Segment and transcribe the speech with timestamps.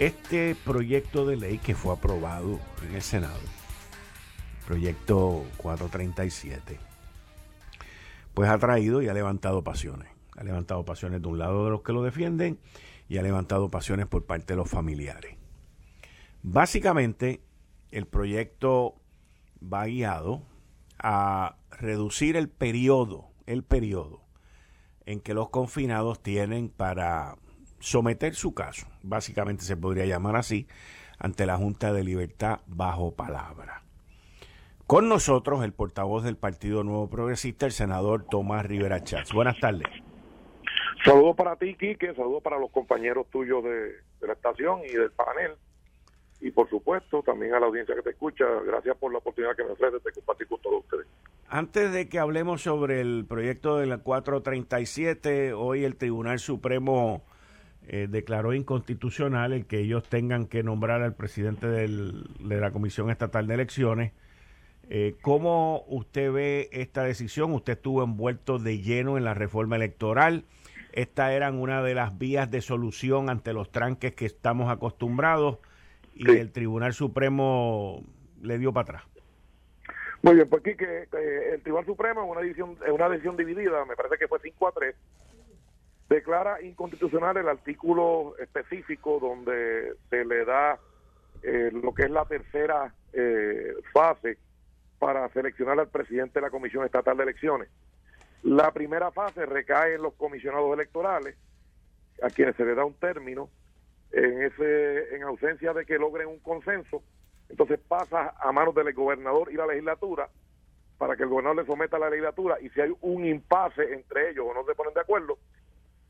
[0.00, 2.58] este proyecto de ley que fue aprobado
[2.88, 3.38] en el Senado,
[4.66, 6.78] proyecto 437,
[8.32, 10.08] pues ha traído y ha levantado pasiones.
[10.38, 12.58] Ha levantado pasiones de un lado de los que lo defienden
[13.10, 15.36] y ha levantado pasiones por parte de los familiares.
[16.42, 17.42] Básicamente,
[17.90, 18.94] el proyecto
[19.62, 20.42] va guiado
[20.98, 24.22] a reducir el periodo, el periodo
[25.04, 27.36] en que los confinados tienen para
[27.80, 30.68] someter su caso, básicamente se podría llamar así,
[31.18, 33.82] ante la Junta de Libertad bajo palabra.
[34.86, 39.32] Con nosotros el portavoz del Partido Nuevo Progresista, el senador Tomás Rivera Chávez.
[39.32, 39.86] Buenas tardes.
[41.04, 43.92] Saludos para ti, Quique, saludos para los compañeros tuyos de,
[44.26, 45.52] la estación y del panel.
[46.40, 49.64] Y por supuesto, también a la audiencia que te escucha, gracias por la oportunidad que
[49.64, 51.06] me ofreces de compartir con todos ustedes.
[51.48, 57.22] Antes de que hablemos sobre el proyecto de la 437, hoy el Tribunal Supremo
[57.92, 61.88] eh, declaró inconstitucional el que ellos tengan que nombrar al presidente de
[62.38, 64.12] la Comisión Estatal de Elecciones.
[64.88, 67.52] Eh, ¿Cómo usted ve esta decisión?
[67.52, 70.44] Usted estuvo envuelto de lleno en la reforma electoral.
[70.92, 75.58] Esta eran una de las vías de solución ante los tranques que estamos acostumbrados
[76.14, 78.04] y el Tribunal Supremo
[78.40, 79.02] le dio para atrás.
[80.22, 83.36] Muy bien, pues aquí que eh, el Tribunal Supremo es una decisión, es una decisión
[83.36, 84.94] dividida, me parece que fue 5 a 3
[86.10, 90.78] declara inconstitucional el artículo específico donde se le da
[91.42, 94.36] eh, lo que es la tercera eh, fase
[94.98, 97.68] para seleccionar al presidente de la Comisión Estatal de Elecciones.
[98.42, 101.36] La primera fase recae en los comisionados electorales,
[102.22, 103.48] a quienes se le da un término,
[104.10, 107.04] en, ese, en ausencia de que logren un consenso,
[107.48, 110.28] entonces pasa a manos del gobernador y la legislatura
[110.98, 114.30] para que el gobernador le someta a la legislatura y si hay un impasse entre
[114.30, 115.38] ellos o no se ponen de acuerdo,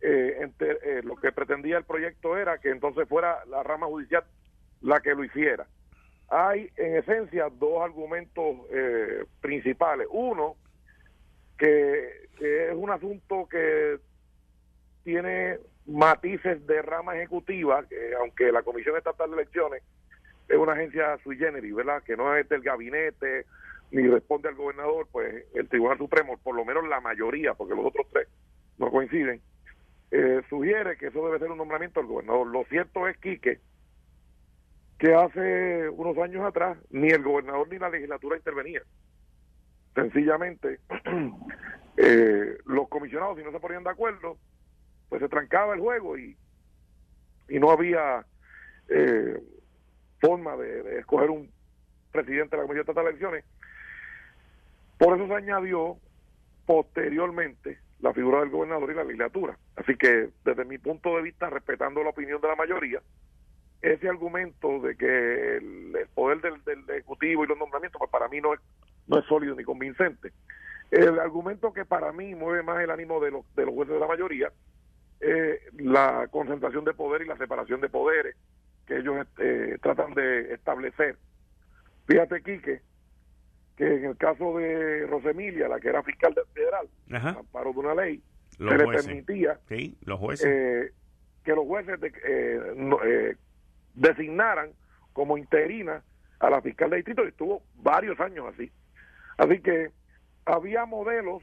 [0.02, 4.24] eh, eh, lo que pretendía el proyecto era que entonces fuera la rama judicial
[4.80, 5.66] la que lo hiciera.
[6.28, 10.06] Hay en esencia dos argumentos eh, principales.
[10.10, 10.56] Uno,
[11.58, 13.98] que, es un asunto que
[15.04, 19.82] tiene matices de rama ejecutiva, que aunque la Comisión Estatal de Elecciones
[20.48, 22.02] es una agencia sui generis, ¿verdad?
[22.02, 23.44] Que no es del gabinete
[23.90, 27.86] ni responde al gobernador, pues el Tribunal Supremo, por lo menos la mayoría, porque los
[27.86, 28.28] otros tres
[28.78, 29.40] no coinciden,
[30.10, 32.46] eh, sugiere que eso debe ser un nombramiento del gobernador.
[32.46, 33.60] Lo cierto es, Quique,
[34.98, 38.82] que hace unos años atrás ni el gobernador ni la legislatura intervenía.
[39.94, 40.80] Sencillamente,
[41.96, 44.36] eh, los comisionados, si no se ponían de acuerdo,
[45.08, 46.36] pues se trancaba el juego y,
[47.48, 48.24] y no había
[48.88, 49.40] eh,
[50.20, 51.50] forma de, de, escoger un
[52.12, 53.44] presidente de la Comisión Estatal de Elecciones.
[54.98, 55.96] Por eso se añadió
[56.66, 59.56] posteriormente la figura del gobernador y la legislatura.
[59.76, 63.00] Así que desde mi punto de vista, respetando la opinión de la mayoría,
[63.82, 68.54] ese argumento de que el, poder del, Ejecutivo y los nombramientos, pues para mí no
[68.54, 68.60] es,
[69.06, 70.32] no es sólido ni convincente.
[70.90, 74.00] El argumento que para mí mueve más el ánimo de los, de los jueces de
[74.00, 74.52] la mayoría
[75.20, 78.36] es la concentración de poder y la separación de poderes
[78.86, 81.16] que ellos eh, tratan de establecer.
[82.06, 82.80] Fíjate, Quique,
[83.80, 86.86] que en el caso de Rosemilia, la que era fiscal federal,
[87.38, 89.58] amparo de una ley, se le permitía
[90.02, 90.46] los jueces.
[90.46, 90.92] Eh,
[91.42, 92.60] que los jueces de, eh,
[93.06, 93.36] eh,
[93.94, 94.72] designaran
[95.14, 96.02] como interina
[96.40, 98.70] a la fiscal de distrito y estuvo varios años así.
[99.38, 99.88] Así que
[100.44, 101.42] había modelos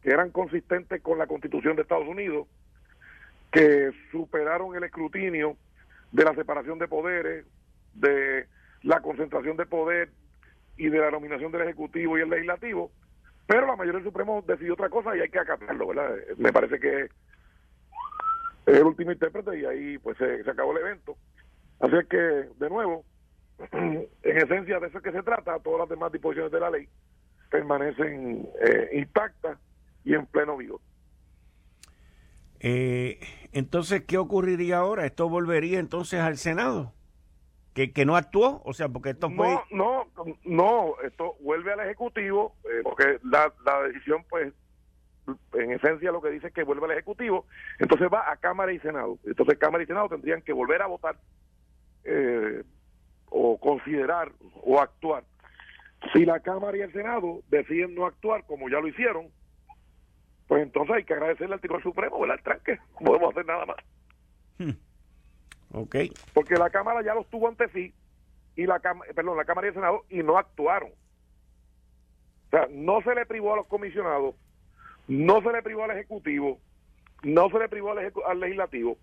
[0.00, 2.48] que eran consistentes con la constitución de Estados Unidos,
[3.50, 5.58] que superaron el escrutinio
[6.10, 7.44] de la separación de poderes,
[7.92, 8.46] de
[8.80, 10.08] la concentración de poder
[10.76, 12.90] y de la nominación del Ejecutivo y el Legislativo,
[13.46, 16.14] pero la mayoría del Supremo decidió otra cosa y hay que acatarlo, ¿verdad?
[16.38, 17.10] Me parece que es
[18.66, 21.16] el último intérprete y ahí pues se, acabó el evento.
[21.80, 23.04] Así que, de nuevo,
[23.72, 26.88] en esencia de eso es que se trata, todas las demás disposiciones de la ley
[27.50, 29.58] permanecen eh, intactas
[30.04, 30.80] y en pleno vigor.
[32.60, 33.18] Eh,
[33.52, 35.04] entonces, ¿qué ocurriría ahora?
[35.04, 36.94] ¿Esto volvería entonces al Senado?
[37.74, 39.48] Que, que no actuó, o sea, porque esto fue...
[39.70, 44.52] No, no, no, esto vuelve al Ejecutivo, eh, porque la, la decisión, pues,
[45.54, 47.46] en esencia lo que dice es que vuelve al Ejecutivo,
[47.78, 49.18] entonces va a Cámara y Senado.
[49.24, 51.16] Entonces Cámara y Senado tendrían que volver a votar
[52.04, 52.62] eh,
[53.30, 54.32] o considerar
[54.62, 55.24] o actuar.
[56.12, 59.28] Si la Cámara y el Senado deciden no actuar como ya lo hicieron,
[60.48, 62.36] pues entonces hay que agradecerle al Tribunal Supremo, ¿verdad?
[62.38, 63.76] El tranque, no podemos hacer nada más.
[64.58, 64.91] Hmm.
[65.72, 65.96] Ok.
[66.34, 67.94] Porque la Cámara ya los tuvo ante sí,
[68.56, 68.78] y la,
[69.14, 70.90] perdón, la Cámara y el Senado, y no actuaron.
[70.90, 74.34] O sea, no se le privó a los comisionados,
[75.08, 76.58] no se le privó al Ejecutivo,
[77.22, 78.98] no se le privó al, al Legislativo,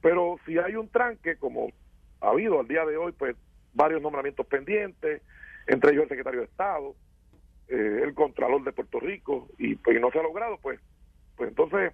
[0.00, 1.70] pero si hay un tranque, como
[2.20, 3.36] ha habido al día de hoy, pues
[3.74, 5.20] varios nombramientos pendientes,
[5.66, 6.94] entre ellos el secretario de Estado,
[7.68, 10.80] eh, el Contralor de Puerto Rico, y pues no se ha logrado, pues,
[11.36, 11.92] pues entonces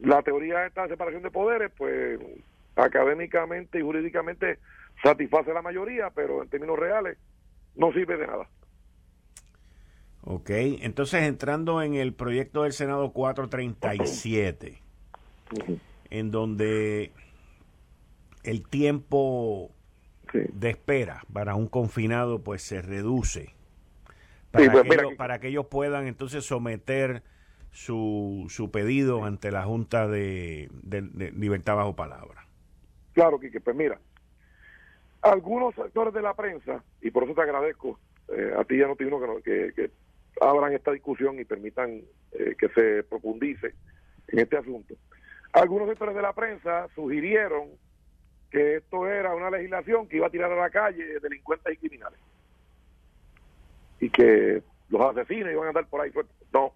[0.00, 2.18] la teoría de esta separación de poderes, pues
[2.76, 4.58] académicamente y jurídicamente
[5.02, 7.18] satisface la mayoría, pero en términos reales
[7.74, 8.48] no sirve de nada.
[10.22, 14.82] Ok, entonces entrando en el proyecto del Senado 437,
[16.10, 17.12] en donde
[18.42, 19.70] el tiempo
[20.32, 23.54] de espera para un confinado pues se reduce
[24.50, 27.22] para, pues, que, ellos, para que ellos puedan entonces someter
[27.70, 30.70] su, su pedido ante la Junta de,
[31.36, 32.45] Libertad Bajo Palabra.
[33.16, 33.98] Claro, Quique, pues mira,
[35.22, 37.98] algunos sectores de la prensa, y por eso te agradezco
[38.28, 39.90] eh, a ti ya no que, que, que
[40.38, 42.02] abran esta discusión y permitan
[42.32, 43.72] eh, que se profundice
[44.28, 44.96] en este asunto.
[45.54, 47.70] Algunos sectores de la prensa sugirieron
[48.50, 52.20] que esto era una legislación que iba a tirar a la calle delincuentes y criminales.
[53.98, 56.12] Y que los asesinos iban a andar por ahí.
[56.52, 56.74] No.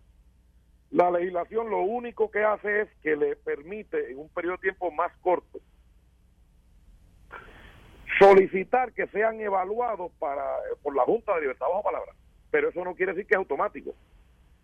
[0.90, 4.90] La legislación lo único que hace es que le permite en un periodo de tiempo
[4.90, 5.60] más corto
[8.20, 10.44] solicitar que sean evaluados para
[10.82, 12.12] por la Junta de Libertad bajo palabra.
[12.50, 13.94] Pero eso no quiere decir que es automático.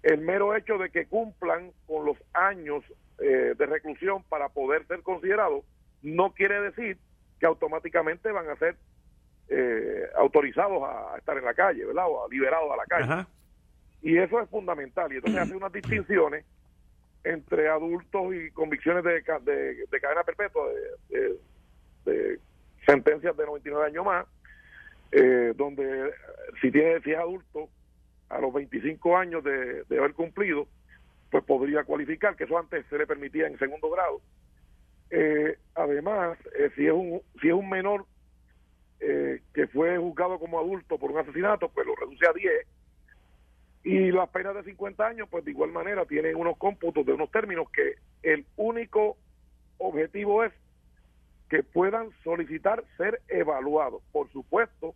[0.02, 2.84] El mero hecho de que cumplan con los años
[3.18, 5.64] eh, de reclusión para poder ser considerados
[6.02, 6.98] no quiere decir
[7.40, 8.76] que automáticamente van a ser
[9.48, 12.04] eh, autorizados a estar en la calle, ¿verdad?
[12.08, 13.26] O liberados a la calle.
[14.02, 15.12] Y eso es fundamental.
[15.12, 16.44] Y entonces hace unas distinciones
[17.24, 20.68] entre adultos y convicciones de, de, cadena perpetua,
[21.08, 22.38] de,
[22.86, 24.26] sentencias de 99 años más,
[25.12, 26.10] eh, donde
[26.60, 27.68] si tiene si es adulto
[28.28, 30.66] a los 25 años de, haber cumplido,
[31.30, 34.20] pues podría cualificar, que eso antes se le permitía en segundo grado,
[35.10, 38.06] eh, además, eh, si es un si es un menor
[38.98, 42.66] eh, que fue juzgado como adulto por un asesinato, pues lo reduce a 10.
[43.84, 47.30] Y las penas de 50 años, pues de igual manera tienen unos cómputos de unos
[47.30, 49.16] términos que el único
[49.78, 50.52] objetivo es
[51.48, 54.02] que puedan solicitar ser evaluados.
[54.12, 54.94] Por supuesto,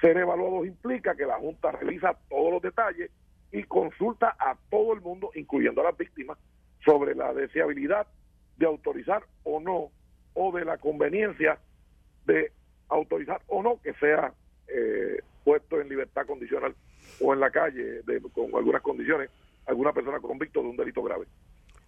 [0.00, 3.10] ser evaluados implica que la Junta revisa todos los detalles
[3.52, 6.38] y consulta a todo el mundo, incluyendo a las víctimas,
[6.84, 8.06] sobre la deseabilidad
[8.56, 9.90] de autorizar o no,
[10.34, 11.58] o de la conveniencia
[12.26, 12.52] de
[12.88, 14.32] autorizar o no que sea
[14.68, 16.74] eh, puesto en libertad condicional
[17.20, 19.30] o en la calle de, con algunas condiciones
[19.66, 21.26] alguna persona convicto de un delito grave,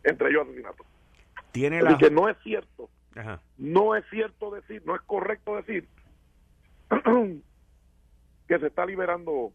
[0.03, 0.85] entre ellos asesinato.
[1.53, 1.97] Tiene la...
[1.97, 2.91] que no es cierto,
[3.57, 5.89] no es cierto decir, no es correcto decir
[8.49, 9.53] que se está liberando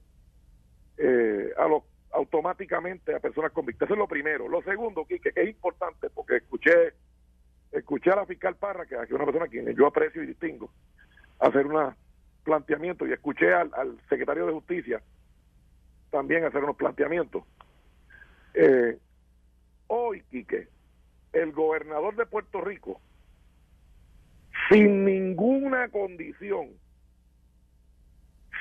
[0.98, 3.88] eh, a los automáticamente a personas convictas.
[3.88, 4.48] Eso es lo primero.
[4.48, 6.94] Lo segundo, que es importante, porque escuché
[7.74, 10.71] escuché a la fiscal Parra, que es una persona a quien yo aprecio y distingo,
[11.39, 11.95] hacer unos
[12.44, 15.01] planteamientos, y escuché al, secretario de Justicia
[16.12, 17.43] también hacer unos planteamientos.
[18.53, 18.98] Eh,
[19.88, 20.67] hoy, Quique,
[21.32, 23.01] el gobernador de Puerto Rico,
[24.70, 26.70] sin ninguna condición,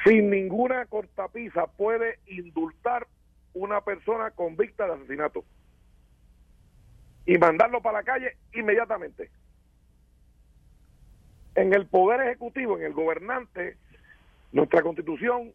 [0.05, 3.07] sin ninguna cortapisa, puede indultar
[3.55, 5.45] una persona convicta de asesinato
[7.27, 9.31] y mandarlo para la calle inmediatamente.
[11.55, 13.77] En el poder ejecutivo, en el gobernante,
[14.53, 15.53] nuestra constitución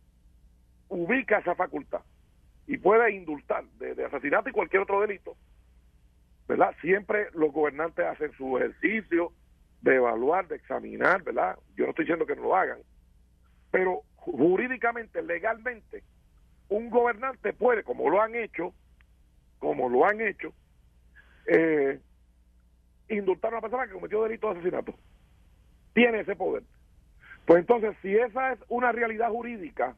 [0.90, 2.02] ubica esa facultad
[2.68, 5.36] y puede indultar de, asesinato y cualquier otro delito.
[6.48, 6.76] ¿Verdad?
[6.82, 9.34] Siempre los gobernantes hacen su ejercicio
[9.82, 11.58] de evaluar, de examinar, ¿verdad?
[11.76, 12.80] Yo no estoy diciendo que no lo hagan,
[13.72, 16.04] pero jurídicamente, legalmente,
[16.70, 18.74] un gobernante puede, como lo han hecho,
[19.60, 20.54] como lo han hecho,
[21.48, 22.00] eh,
[23.10, 24.94] indultar a una persona que cometió delito de asesinato.
[25.94, 26.64] Tiene ese poder.
[27.46, 29.96] Pues entonces, si esa es una realidad jurídica,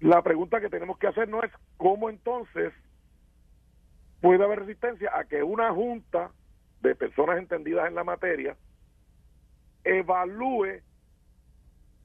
[0.00, 2.72] la pregunta que tenemos que hacer no es cómo entonces
[4.20, 6.30] puede haber resistencia a que una junta
[6.80, 8.56] de personas entendidas en la materia
[9.84, 10.80] evalúe,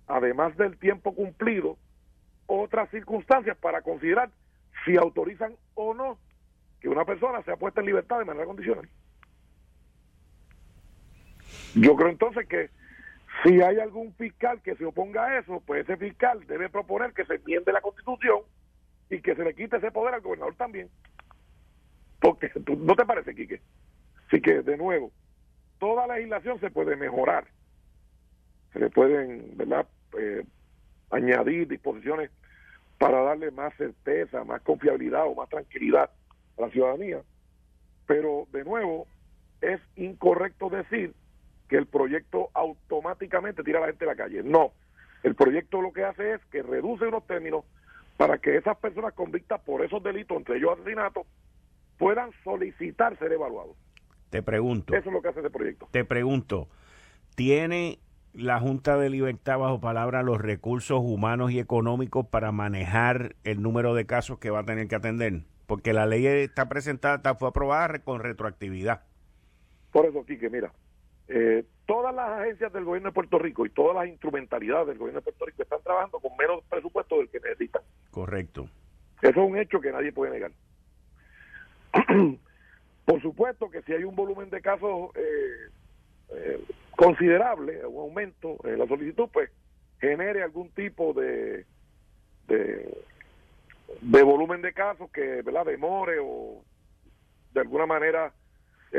[0.07, 1.77] además del tiempo cumplido,
[2.47, 4.29] otras circunstancias para considerar
[4.85, 6.17] si autorizan o no
[6.79, 8.87] que una persona sea puesta en libertad de manera condicional.
[11.73, 12.69] Yo creo entonces que
[13.43, 17.25] Si hay algún fiscal que se oponga a eso, pues ese fiscal debe proponer que
[17.25, 18.41] se enmiende la constitución
[19.09, 20.89] y que se le quite ese poder al gobernador también.
[22.19, 23.61] Porque, ¿no te parece, Quique?
[24.27, 25.11] Así que, de nuevo,
[25.79, 27.45] toda legislación se puede mejorar.
[28.73, 30.43] Se le pueden, ¿verdad?, eh,
[31.11, 32.31] añadir disposiciones
[32.97, 36.09] para darle más certeza, más confiabilidad o más tranquilidad
[36.57, 37.21] a la ciudadanía.
[38.07, 39.07] Pero, de nuevo,
[39.61, 41.13] es incorrecto decir
[41.69, 44.43] que el proyecto automáticamente tira a la gente a la calle.
[44.43, 44.71] No,
[45.23, 47.65] el proyecto lo que hace es que reduce unos términos
[48.17, 51.25] para que esas personas convictas por esos delitos, entre ellos asesinatos,
[51.97, 53.75] puedan solicitar ser evaluados.
[54.35, 54.93] Te pregunto.
[54.93, 55.87] Eso es lo que hace ese proyecto.
[55.91, 56.67] Te pregunto,
[57.35, 57.99] ¿tiene
[58.33, 63.93] la Junta de Libertad bajo palabra los recursos humanos y económicos para manejar el número
[63.93, 65.43] de casos que va a tener que atender?
[65.67, 69.03] Porque la ley está presentada, fue aprobada con retroactividad.
[69.93, 70.73] Por eso, Quique, mira,
[71.29, 75.21] eh, todas las agencias del gobierno de Puerto Rico y todas las instrumentalidades del gobierno
[75.21, 77.83] de Puerto Rico están trabajando con menos presupuesto del que necesitan.
[78.11, 78.67] Correcto.
[79.21, 80.51] Eso es un hecho que nadie puede negar.
[83.05, 85.69] Por supuesto que si hay un volumen de casos eh,
[86.29, 86.59] eh,
[86.95, 89.51] considerable, un aumento en la solicitud, pues
[89.99, 91.65] genere algún tipo de,
[92.47, 92.97] de,
[94.01, 95.65] de volumen de casos que ¿verdad?
[95.65, 96.63] demore o
[97.53, 98.33] de alguna manera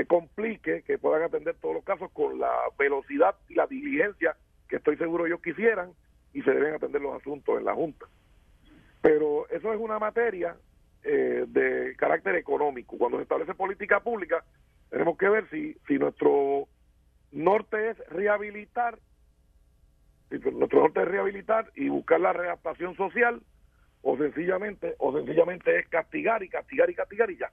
[0.09, 4.37] complique que puedan atender todos los casos con la velocidad y la diligencia
[4.69, 5.93] que estoy seguro ellos quisieran
[6.33, 8.07] y se deben atender los asuntos en la Junta.
[9.01, 10.57] Pero eso es una materia
[11.09, 12.99] eh, de carácter económico.
[12.99, 14.45] Cuando se establece política pública,
[14.91, 16.67] tenemos que ver si, si nuestro
[17.31, 18.99] norte es rehabilitar,
[20.31, 23.41] si nuestro norte es rehabilitar y buscar la readaptación social,
[24.03, 27.51] o sencillamente, o sencillamente es castigar y castigar y castigar y ya.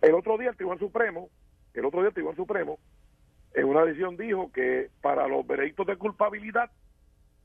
[0.00, 1.30] El otro día el Tribunal Supremo,
[1.74, 2.78] el otro día el Tribunal Supremo,
[3.54, 6.70] en una decisión dijo que para los veredictos de culpabilidad,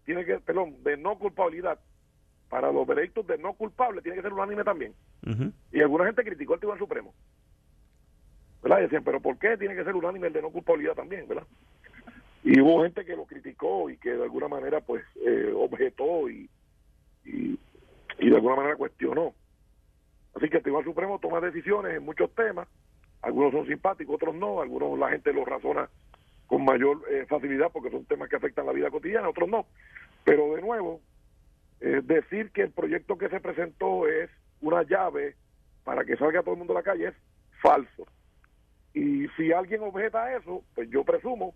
[0.05, 1.79] tiene que, perdón, de no culpabilidad,
[2.53, 4.93] para los veredictos de no culpable tiene que ser unánime también.
[5.72, 7.12] Y alguna gente criticó al Tribunal Supremo.
[8.62, 8.77] ¿Verdad?
[8.77, 11.27] Y decían, pero ¿por qué tiene que ser unánime el de no culpabilidad también?
[11.27, 11.48] ¿Verdad?
[12.43, 16.48] Y hubo gente que lo criticó y que de alguna manera pues eh, objetó y,
[17.25, 17.57] y,
[18.19, 19.33] y de alguna manera cuestionó.
[20.36, 22.67] Así que el Tribunal Supremo toma decisiones en muchos temas,
[23.24, 25.89] algunos son simpáticos, otros no, algunos la gente los razona
[26.45, 29.65] con mayor eh, facilidad porque son temas que afectan la vida cotidiana, otros no.
[30.24, 31.01] Pero de nuevo,
[31.86, 34.30] eh, decir que el proyecto que se presentó es
[34.62, 35.36] una llave
[35.84, 37.16] para que salga todo el mundo a la calle es
[37.62, 38.08] falso.
[38.94, 41.54] Y si alguien objeta eso, pues yo presumo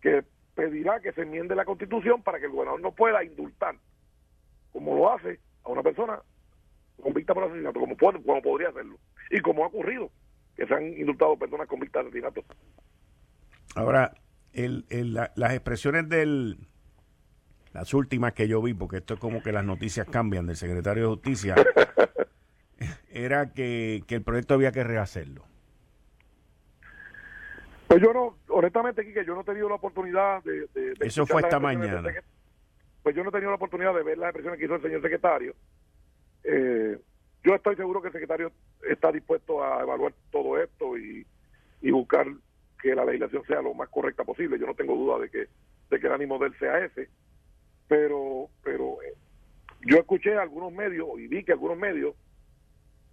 [0.00, 0.24] que
[0.56, 3.76] pedirá que se enmiende la constitución para que el gobernador no pueda indultar,
[4.72, 6.18] como lo hace a una persona
[7.00, 8.98] convicta por asesinato, como, puede, como podría hacerlo.
[9.30, 10.10] Y como ha ocurrido,
[10.56, 12.44] que se han indultado personas convictas de asesinato.
[13.76, 14.14] Ahora,
[14.52, 16.58] el, las expresiones del
[17.74, 21.02] las últimas que yo vi, porque esto es como que las noticias cambian del secretario
[21.02, 21.56] de Justicia,
[23.10, 25.44] era que, el proyecto había que rehacerlo.
[27.88, 30.68] Pues yo no, honestamente, que yo no he tenido la oportunidad de...
[31.00, 32.10] Eso fue esta mañana.
[33.02, 35.02] Pues yo no he tenido la oportunidad de ver las expresiones que hizo el señor
[35.02, 35.54] secretario.
[36.44, 36.98] Eh,
[37.42, 38.52] yo estoy seguro que el secretario
[38.88, 41.26] está dispuesto a evaluar todo esto y,
[41.90, 42.26] buscar
[42.80, 44.58] que la legislación sea lo más correcta posible.
[44.58, 45.48] Yo no tengo duda de que,
[45.90, 47.08] de que el ánimo de él sea ese,
[47.88, 49.14] pero, pero eh,
[49.82, 52.14] yo escuché algunos medios y vi que algunos medios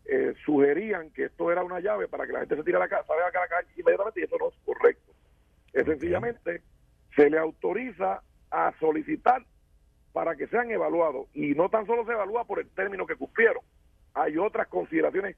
[0.05, 2.87] eh, sugerían que esto era una llave para que la gente se tire a la
[2.87, 5.11] casa, salga a la calle inmediatamente y eso no es correcto.
[5.73, 6.61] Es sencillamente
[7.15, 9.45] se le autoriza a solicitar
[10.13, 11.27] para que sean evaluados.
[11.33, 13.63] Y no tan solo se evalúa por el término que cumplieron,
[14.13, 15.35] hay otras consideraciones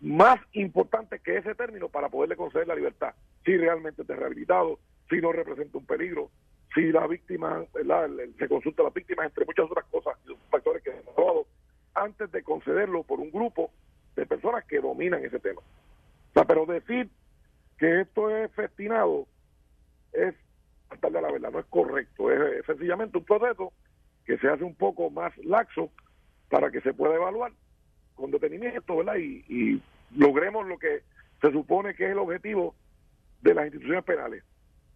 [0.00, 3.14] más importantes que ese término para poderle conceder la libertad.
[3.44, 6.30] Si realmente está rehabilitado, si no representa un peligro,
[6.74, 7.64] si la víctima,
[8.38, 10.16] se consulta a las víctimas, entre muchas otras cosas,
[10.50, 11.46] factores que han evaluado
[11.94, 13.70] antes de concederlo por un grupo
[14.16, 15.60] de personas que dominan ese tema.
[15.60, 17.08] O sea, pero decir
[17.78, 19.26] que esto es festinado
[20.12, 20.34] es
[20.88, 23.72] faltarle a la verdad, no es correcto, es sencillamente un proceso
[24.24, 25.90] que se hace un poco más laxo
[26.48, 27.52] para que se pueda evaluar
[28.14, 29.16] con detenimiento, ¿verdad?
[29.16, 29.82] Y,
[30.16, 31.02] logremos lo que
[31.40, 32.74] se supone que es el objetivo
[33.42, 34.42] de las instituciones penales,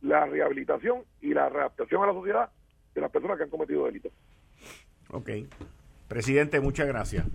[0.05, 2.51] la rehabilitación y la readaptación a la sociedad
[2.95, 4.13] de las personas que han cometido delitos.
[5.11, 5.31] Ok.
[6.09, 7.27] Presidente, muchas gracias.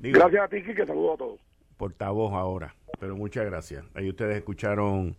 [0.00, 1.40] gracias a ti, que saludo a todos.
[1.76, 3.84] Portavoz ahora, pero muchas gracias.
[3.94, 5.14] Ahí ustedes escucharon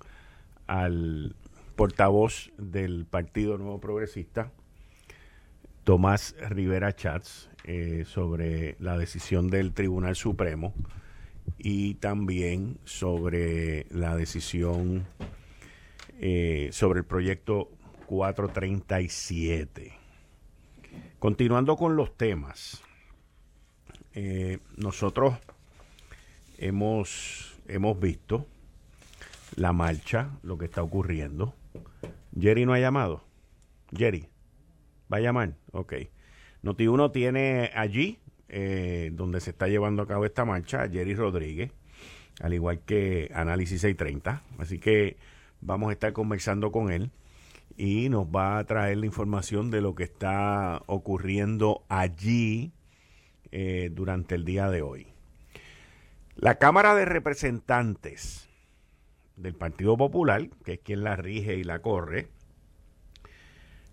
[0.65, 1.35] al
[1.75, 4.51] portavoz del Partido Nuevo Progresista,
[5.83, 10.73] Tomás Rivera Chats eh, sobre la decisión del Tribunal Supremo
[11.59, 15.05] y también sobre la decisión
[16.19, 17.69] eh, sobre el proyecto
[18.07, 19.93] 437.
[21.19, 22.83] Continuando con los temas,
[24.13, 25.35] eh, nosotros
[26.57, 28.45] hemos, hemos visto
[29.55, 31.53] la marcha, lo que está ocurriendo.
[32.39, 33.23] Jerry no ha llamado.
[33.95, 34.27] Jerry,
[35.11, 35.55] ¿va a llamar?
[35.71, 35.93] Ok.
[36.63, 38.19] Noti1 tiene allí,
[38.49, 41.71] eh, donde se está llevando a cabo esta marcha, Jerry Rodríguez,
[42.41, 44.41] al igual que Análisis 630.
[44.57, 45.17] Así que
[45.65, 47.11] vamos a estar conversando con él
[47.75, 52.71] y nos va a traer la información de lo que está ocurriendo allí
[53.51, 55.07] eh, durante el día de hoy.
[56.35, 58.47] La Cámara de Representantes
[59.35, 62.29] del Partido Popular, que es quien la rige y la corre,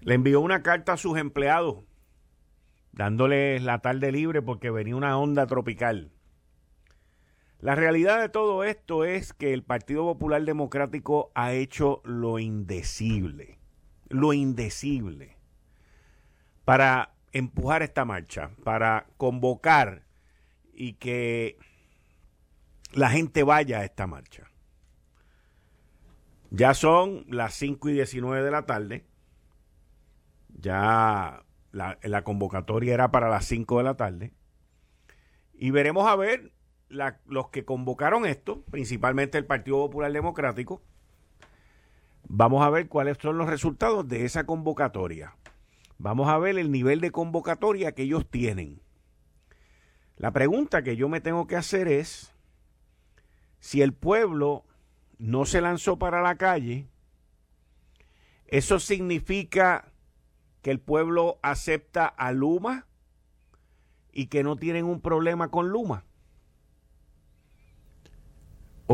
[0.01, 1.85] le envió una carta a sus empleados
[2.93, 6.11] dándoles la tarde libre porque venía una onda tropical.
[7.63, 13.57] La realidad de todo esto es que el Partido Popular Democrático ha hecho lo indecible,
[14.09, 15.37] lo indecible,
[16.65, 20.03] para empujar esta marcha, para convocar
[20.75, 21.57] y que
[22.95, 24.51] la gente vaya a esta marcha.
[26.51, 29.07] Ya son las 5 y 19 de la tarde,
[30.49, 34.33] ya la, convocatoria era para las 5 de la tarde,
[35.55, 36.51] y veremos a ver
[36.93, 40.83] los que convocaron esto, principalmente el Partido Popular Democrático,
[42.29, 45.37] vamos a ver cuáles son los resultados de esa convocatoria.
[45.99, 48.81] Vamos a ver el nivel de convocatoria que ellos tienen.
[50.17, 52.35] La pregunta que yo me tengo que hacer es
[53.59, 54.65] si el pueblo
[55.19, 56.89] no se lanzó para la calle,
[58.47, 59.93] eso significa
[60.61, 62.87] que el pueblo acepta a Luma
[64.13, 66.05] y que no tienen un problema con Luma.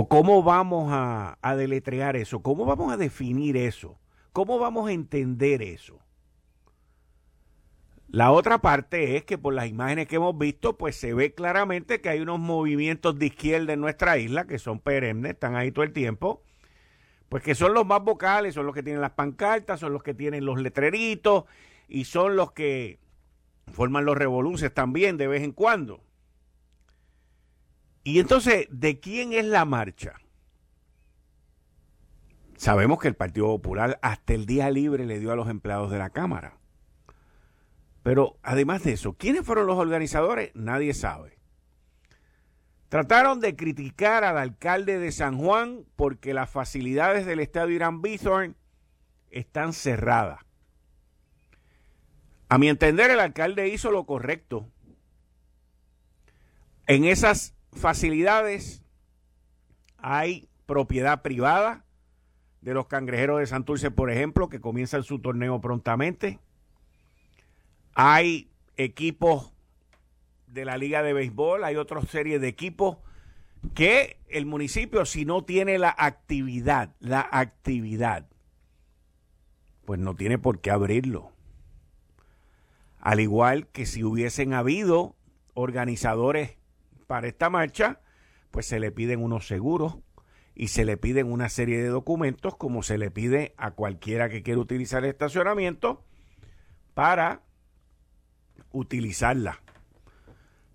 [0.00, 2.40] ¿O cómo vamos a, deletrear eso?
[2.40, 3.98] ¿Cómo vamos a definir eso?
[4.32, 5.98] ¿Cómo vamos a entender eso?
[8.06, 12.00] La otra parte es que por las imágenes que hemos visto, pues se ve claramente
[12.00, 15.84] que hay unos movimientos de izquierda en nuestra isla que son perennes, están ahí todo
[15.84, 16.44] el tiempo,
[17.28, 20.14] pues que son los más vocales, son los que tienen las pancartas, son los que
[20.14, 21.42] tienen los letreritos
[21.88, 23.00] y son los que
[23.72, 26.04] forman los revoluciones también de vez en cuando.
[28.08, 30.14] Y entonces, ¿de quién es la marcha?
[32.56, 35.98] Sabemos que el Partido Popular hasta el día libre le dio a los empleados de
[35.98, 36.56] la Cámara.
[38.02, 40.52] Pero además de eso, ¿quiénes fueron los organizadores?
[40.54, 41.36] Nadie sabe.
[42.88, 48.56] Trataron de criticar al alcalde de San Juan porque las facilidades del estadio Irán Bithorn
[49.28, 50.40] están cerradas.
[52.48, 54.66] A mi entender, el alcalde hizo lo correcto.
[56.86, 58.82] En esas facilidades,
[59.98, 61.84] hay propiedad privada
[62.60, 66.38] de los cangrejeros de Santurce, por ejemplo, que comienzan su torneo prontamente.
[67.94, 69.52] Hay equipos
[70.46, 72.98] de la Liga de Béisbol, hay otra serie de equipos
[73.74, 78.26] que el municipio, si no tiene la actividad, la actividad,
[79.84, 81.32] pues no tiene por qué abrirlo.
[83.00, 85.16] Al igual que si hubiesen habido
[85.54, 86.57] organizadores
[87.08, 88.00] para esta marcha,
[88.52, 89.96] pues se le piden unos seguros
[90.54, 94.42] y se le piden una serie de documentos como se le pide a cualquiera que
[94.42, 96.04] quiera utilizar el estacionamiento
[96.94, 97.42] para
[98.70, 99.62] utilizarla.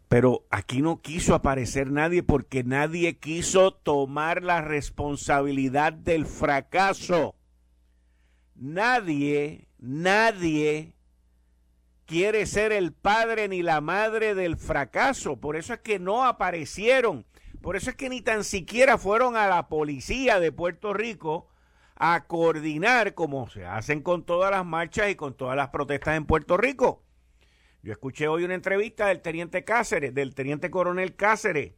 [0.09, 7.35] Pero aquí no quiso aparecer nadie porque nadie quiso tomar la responsabilidad del fracaso.
[8.55, 10.95] Nadie, nadie
[12.13, 15.37] quiere ser el padre ni la madre del fracaso.
[15.37, 17.25] Por eso es que no aparecieron.
[17.59, 21.47] Por eso es que ni tan siquiera fueron a la policía de Puerto Rico
[21.95, 26.25] a coordinar como se hacen con todas las marchas y con todas las protestas en
[26.25, 27.01] Puerto Rico.
[27.81, 31.73] Yo escuché hoy una entrevista del teniente Cáceres, del teniente coronel Cáceres.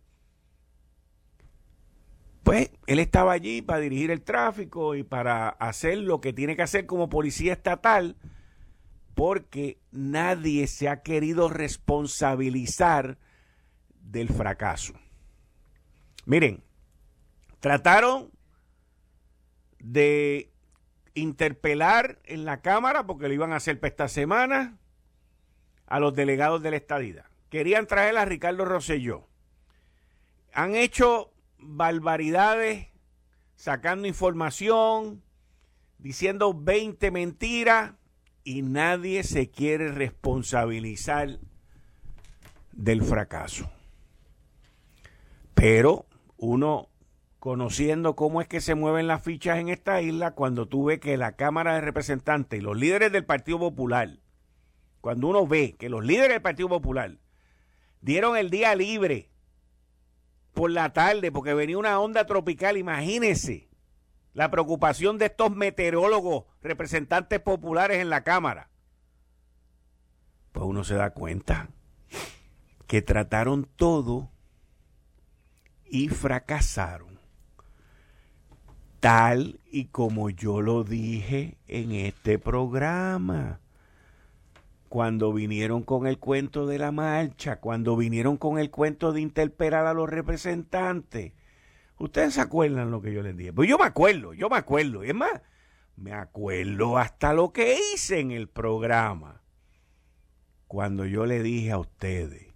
[2.44, 6.64] Pues él estaba allí para dirigir el tráfico y para hacer lo que tiene que
[6.64, 8.18] hacer como policía estatal
[9.16, 13.18] porque nadie se ha querido responsabilizar
[14.02, 14.94] del fracaso.
[16.26, 16.64] Miren,
[17.62, 18.32] trataron
[19.80, 20.52] de
[21.14, 24.78] interpelar en la Cámara, porque lo iban a hacer para esta semana,
[25.88, 27.26] a los delegados de la estadidad.
[27.50, 29.30] Querían traer a Ricardo Rosselló.
[30.52, 32.88] Han hecho barbaridades,
[33.56, 35.24] sacando información,
[36.00, 37.94] diciendo 20 mentiras
[38.46, 41.40] y nadie se quiere responsabilizar
[42.72, 43.70] del fracaso.
[45.56, 46.06] Pero
[46.38, 46.90] uno
[47.40, 51.18] conociendo cómo es que se mueven las fichas en esta isla, cuando tú ves que
[51.18, 54.20] la Cámara de Representantes y los líderes del Partido Popular,
[55.02, 57.18] cuando uno ve que los líderes del Partido Popular
[58.02, 59.32] dieron el día libre
[60.54, 63.65] por la tarde porque venía una onda tropical, imagínense
[64.36, 68.70] la preocupación de estos meteorólogos, representantes populares en la Cámara.
[70.52, 71.70] Pues uno se da cuenta
[72.86, 74.30] que trataron todo
[75.86, 77.18] y fracasaron.
[79.00, 83.62] Tal y como yo lo dije en este programa.
[84.90, 89.88] Cuando vinieron con el cuento de la marcha, cuando vinieron con el cuento de interpelar
[89.88, 91.32] a los representantes.
[91.98, 93.54] Ustedes se acuerdan lo que yo les dije.
[93.54, 95.04] Pues yo me acuerdo, yo me acuerdo.
[95.04, 95.42] Es más,
[95.96, 99.42] me acuerdo hasta lo que hice en el programa.
[100.68, 102.54] Cuando yo le dije a ustedes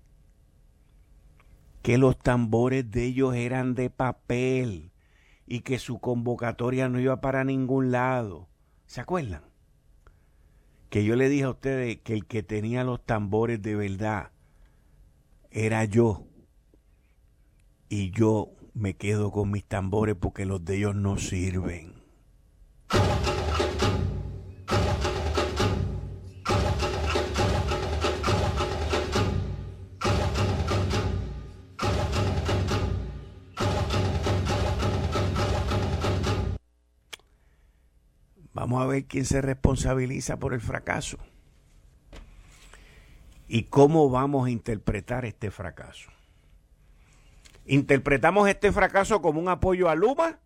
[1.81, 4.91] que los tambores de ellos eran de papel
[5.45, 8.49] y que su convocatoria no iba para ningún lado.
[8.85, 9.43] ¿Se acuerdan?
[10.89, 14.31] Que yo le dije a ustedes que el que tenía los tambores de verdad
[15.49, 16.25] era yo.
[17.87, 21.99] Y yo me quedo con mis tambores porque los de ellos no sirven.
[38.53, 41.17] Vamos a ver quién se responsabiliza por el fracaso.
[43.47, 46.11] ¿Y cómo vamos a interpretar este fracaso?
[47.69, 50.39] ¿Interpretamos este fracaso como un apoyo a Luma?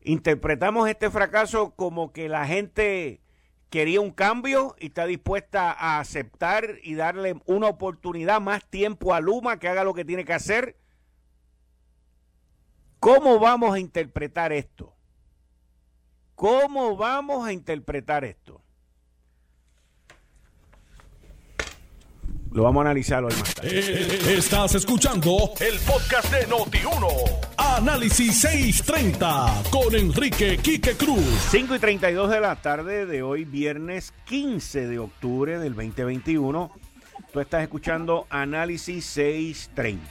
[0.00, 3.20] ¿Interpretamos este fracaso como que la gente
[3.70, 9.20] quería un cambio y está dispuesta a aceptar y darle una oportunidad, más tiempo a
[9.20, 10.76] Luma que haga lo que tiene que hacer?
[12.98, 14.92] ¿Cómo vamos a interpretar esto?
[16.34, 18.60] ¿Cómo vamos a interpretar esto?
[22.56, 23.68] Lo vamos a analizar hoy más tarde.
[23.70, 27.06] Eh, estás escuchando el podcast de Noti1.
[27.58, 31.22] Análisis 630 con Enrique Quique Cruz.
[31.50, 36.72] 5 y 32 de la tarde de hoy, viernes 15 de octubre del 2021.
[37.30, 40.02] Tú estás escuchando Análisis 630.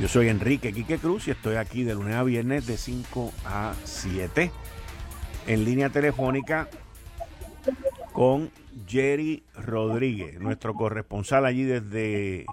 [0.00, 3.74] Yo soy Enrique Quique Cruz y estoy aquí de lunes a viernes de 5 a
[3.84, 4.50] 7
[5.46, 6.68] en línea telefónica
[8.12, 8.50] con
[8.86, 12.46] Jerry Rodríguez, nuestro corresponsal allí desde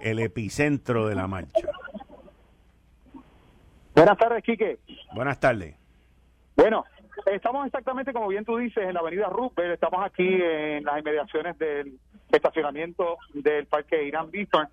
[0.00, 1.68] el epicentro de la marcha.
[3.94, 4.78] Buenas tardes, Quique.
[5.14, 5.74] Buenas tardes.
[6.54, 6.84] Bueno,
[7.26, 11.58] estamos exactamente como bien tú dices en la avenida Rupert, estamos aquí en las inmediaciones
[11.58, 11.98] del
[12.30, 14.68] estacionamiento del Parque Irán Bithorn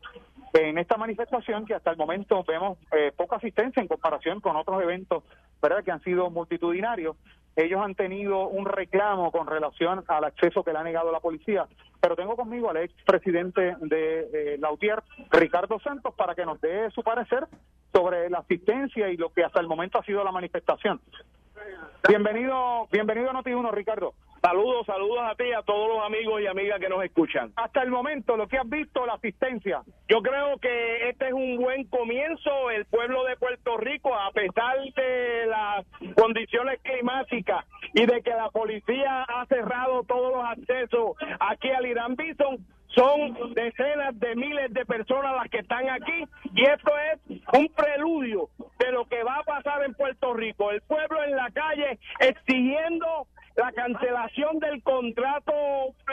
[0.53, 4.81] en esta manifestación que hasta el momento vemos eh, poca asistencia en comparación con otros
[4.81, 5.23] eventos
[5.61, 7.15] verdad que han sido multitudinarios
[7.55, 11.67] ellos han tenido un reclamo con relación al acceso que le ha negado la policía.
[12.01, 16.89] Pero tengo conmigo al ex presidente de eh, Lautier Ricardo Santos para que nos dé
[16.91, 17.47] su parecer
[17.93, 20.99] sobre la asistencia y lo que hasta el momento ha sido la manifestación
[22.07, 26.47] bienvenido bienvenido a Noti1 Ricardo Saludos, saludos a ti y a todos los amigos y
[26.47, 27.53] amigas que nos escuchan.
[27.55, 29.83] Hasta el momento, lo que has visto, la asistencia.
[30.09, 32.69] Yo creo que este es un buen comienzo.
[32.69, 38.49] El pueblo de Puerto Rico, a pesar de las condiciones climáticas y de que la
[38.49, 42.57] policía ha cerrado todos los accesos aquí al Irán Bison,
[42.95, 48.49] son decenas de miles de personas las que están aquí y esto es un preludio
[48.79, 50.71] de lo que va a pasar en Puerto Rico.
[50.71, 55.53] El pueblo en la calle exigiendo la cancelación del contrato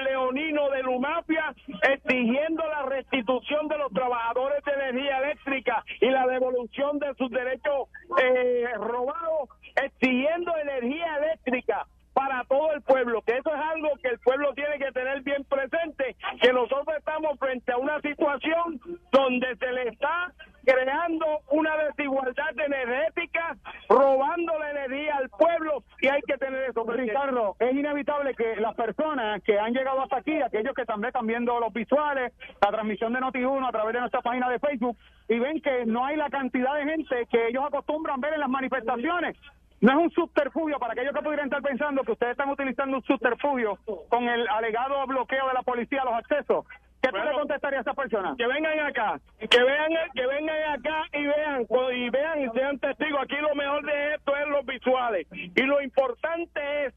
[0.04, 6.98] leonino de Lumapia, exigiendo la restitución de los trabajadores de energía eléctrica y la devolución
[6.98, 7.88] de sus derechos
[8.22, 14.18] eh, robados, exigiendo energía eléctrica para todo el pueblo, que eso es algo que el
[14.18, 18.80] pueblo tiene que tener bien presente, que nosotros estamos frente a una situación
[19.12, 20.32] donde se le está
[20.64, 23.56] creando una desigualdad energética,
[23.88, 26.84] robando la energía al pueblo y hay que tener eso.
[26.84, 31.26] Ricardo, es inevitable que las personas que han llegado hasta aquí, aquellos que también están
[31.26, 34.96] viendo los visuales, la transmisión de Noti1 a través de nuestra página de Facebook,
[35.28, 38.48] y ven que no hay la cantidad de gente que ellos acostumbran ver en las
[38.48, 39.36] manifestaciones.
[39.80, 43.02] No es un subterfugio para aquellos que pudieran estar pensando que ustedes están utilizando un
[43.04, 46.66] subterfugio con el alegado bloqueo de la policía a los accesos.
[47.00, 48.34] ¿Qué tú le contestaría a esa persona?
[48.36, 53.22] Que vengan acá, que vean, que vengan acá y vean, y vean y sean testigos.
[53.22, 55.26] Aquí lo mejor de esto es los visuales.
[55.32, 56.94] Y lo importante es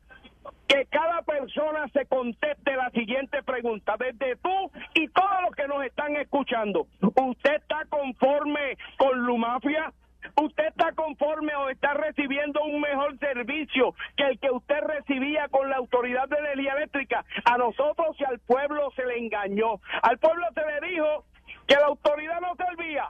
[0.68, 5.86] que cada persona se conteste la siguiente pregunta, desde tú y todos los que nos
[5.86, 6.86] están escuchando.
[7.02, 9.94] ¿Usted está conforme con Lumafia?
[10.42, 15.70] ¿Usted está conforme o está recibiendo un mejor servicio que el que usted recibía con
[15.70, 17.26] la autoridad de energía eléctrica?
[17.46, 19.80] A nosotros y al pueblo se le engañó.
[20.02, 21.26] Al pueblo se le dijo
[21.68, 23.08] que la autoridad no servía.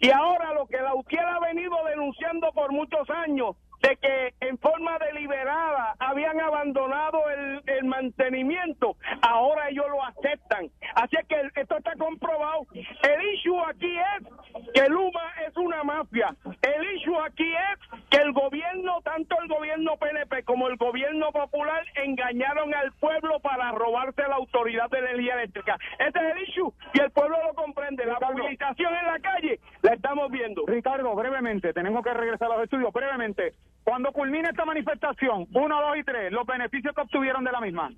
[0.00, 4.58] Y ahora lo que la UTIER ha venido denunciando por muchos años, de que en
[4.58, 10.68] forma deliberada habían abandonado el, el, mantenimiento, ahora ellos lo aceptan.
[10.94, 12.66] Así que esto está comprobado.
[12.74, 16.34] El issue aquí es que Luma es una mafia.
[16.62, 21.84] El issue aquí es que el gobierno, tanto el gobierno PNP como el gobierno popular,
[21.94, 25.78] engañaron al pueblo para robarse la autoridad de energía eléctrica.
[25.98, 28.04] Ese es el issue y el pueblo lo comprende.
[28.04, 30.64] La movilización en la calle la estamos viendo.
[30.66, 32.92] Ricardo, brevemente, tenemos que regresar a los estudios.
[32.92, 33.54] Brevemente,
[33.86, 37.88] cuando culmine esta manifestación, uno, dos y tres, los beneficios que obtuvieron de la misma.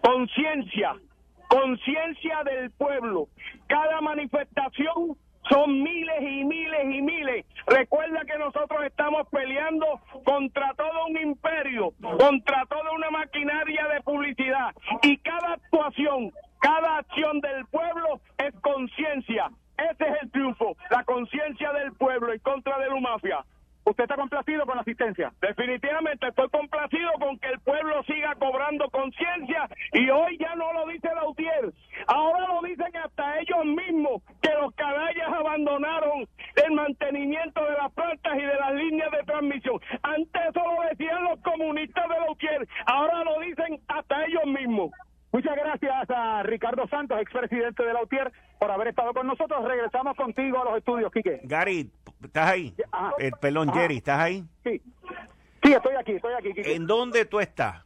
[0.00, 0.96] Conciencia,
[1.48, 3.28] conciencia del pueblo.
[3.68, 5.16] Cada manifestación
[5.48, 7.46] son miles y miles y miles.
[7.68, 9.86] Recuerda que nosotros estamos peleando
[10.24, 14.74] contra todo un imperio, contra toda una maquinaria de publicidad.
[15.04, 19.48] Y cada actuación, cada acción del pueblo es conciencia.
[19.78, 23.44] Ese es el triunfo, la conciencia del pueblo en contra de la mafia.
[23.86, 25.32] ¿Usted está complacido con la asistencia?
[25.40, 30.88] Definitivamente estoy complacido con que el pueblo siga cobrando conciencia y hoy ya no lo
[30.88, 31.72] dice la UTIER,
[32.08, 38.34] ahora lo dicen hasta ellos mismos que los canallas abandonaron el mantenimiento de las plantas
[38.34, 39.80] y de las líneas de transmisión.
[40.02, 44.90] Antes eso lo decían los comunistas de la UTIER, ahora lo dicen hasta ellos mismos.
[45.36, 49.64] Muchas gracias a Ricardo Santos, expresidente de la UTIER, por haber estado con nosotros.
[49.64, 51.40] Regresamos contigo a los estudios, Quique.
[51.44, 51.90] Gary,
[52.24, 52.74] ¿estás ahí?
[53.46, 54.44] El pelón Jerry, ¿estás ahí?
[54.64, 54.82] Sí.
[55.62, 56.52] Sí, estoy aquí, estoy aquí.
[56.56, 57.84] ¿En dónde tú estás?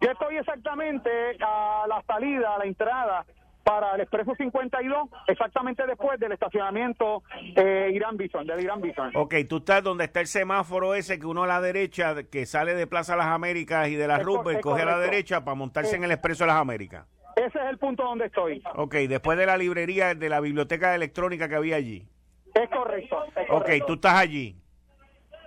[0.00, 1.10] Yo estoy exactamente
[1.40, 3.26] a la salida, a la entrada
[3.64, 7.22] para el Expreso 52, exactamente después del estacionamiento
[7.54, 9.10] eh, Irán Bison, del Irán Bison.
[9.14, 12.74] Ok, tú estás donde está el semáforo ese que uno a la derecha, que sale
[12.74, 16.04] de Plaza Las Américas y de la Rupert, coge a la derecha para montarse en
[16.04, 17.06] el Expreso de las Américas.
[17.36, 18.62] Ese es el punto donde estoy.
[18.74, 22.08] Ok, después de la librería, de la biblioteca electrónica que había allí.
[22.54, 23.24] Es correcto.
[23.36, 24.56] Es ok, tú estás allí.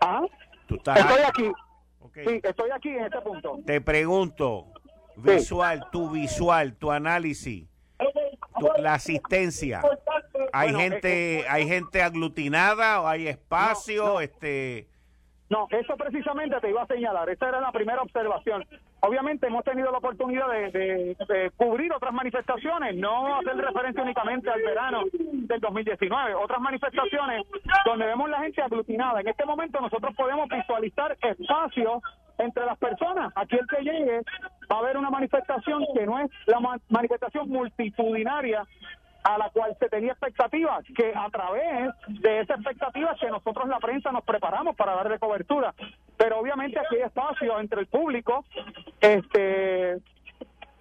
[0.02, 0.22] ¿Ah?
[0.68, 1.52] Tú estás estoy aquí.
[2.02, 2.26] Okay.
[2.28, 3.60] Sí, estoy aquí en este punto.
[3.66, 4.68] Te pregunto,
[5.16, 7.72] visual, tu visual, tu análisis
[8.80, 9.82] la asistencia.
[10.54, 14.88] Hay gente, hay gente aglutinada o hay espacio, este.
[15.50, 17.30] No, eso precisamente te iba a señalar.
[17.30, 18.66] Esa era la primera observación.
[19.04, 25.02] Obviamente hemos tenido la oportunidad de, cubrir otras manifestaciones, no hacer referencia únicamente al verano
[25.14, 27.46] del 2019, otras manifestaciones
[27.84, 29.22] donde vemos la gente aglutinada.
[29.22, 32.04] En este momento nosotros podemos visualizar espacios
[32.38, 33.34] entre las personas.
[33.36, 34.22] Aquí el que llegue
[34.72, 36.60] va a haber una manifestación que no es la
[36.90, 38.66] manifestación multitudinaria
[39.24, 43.80] a la cual se tenía expectativa, que a través de esa expectativa que nosotros la
[43.80, 45.74] prensa nos preparamos para darle cobertura.
[46.18, 48.46] Pero obviamente aquí hay espacio entre el público,
[49.00, 50.00] este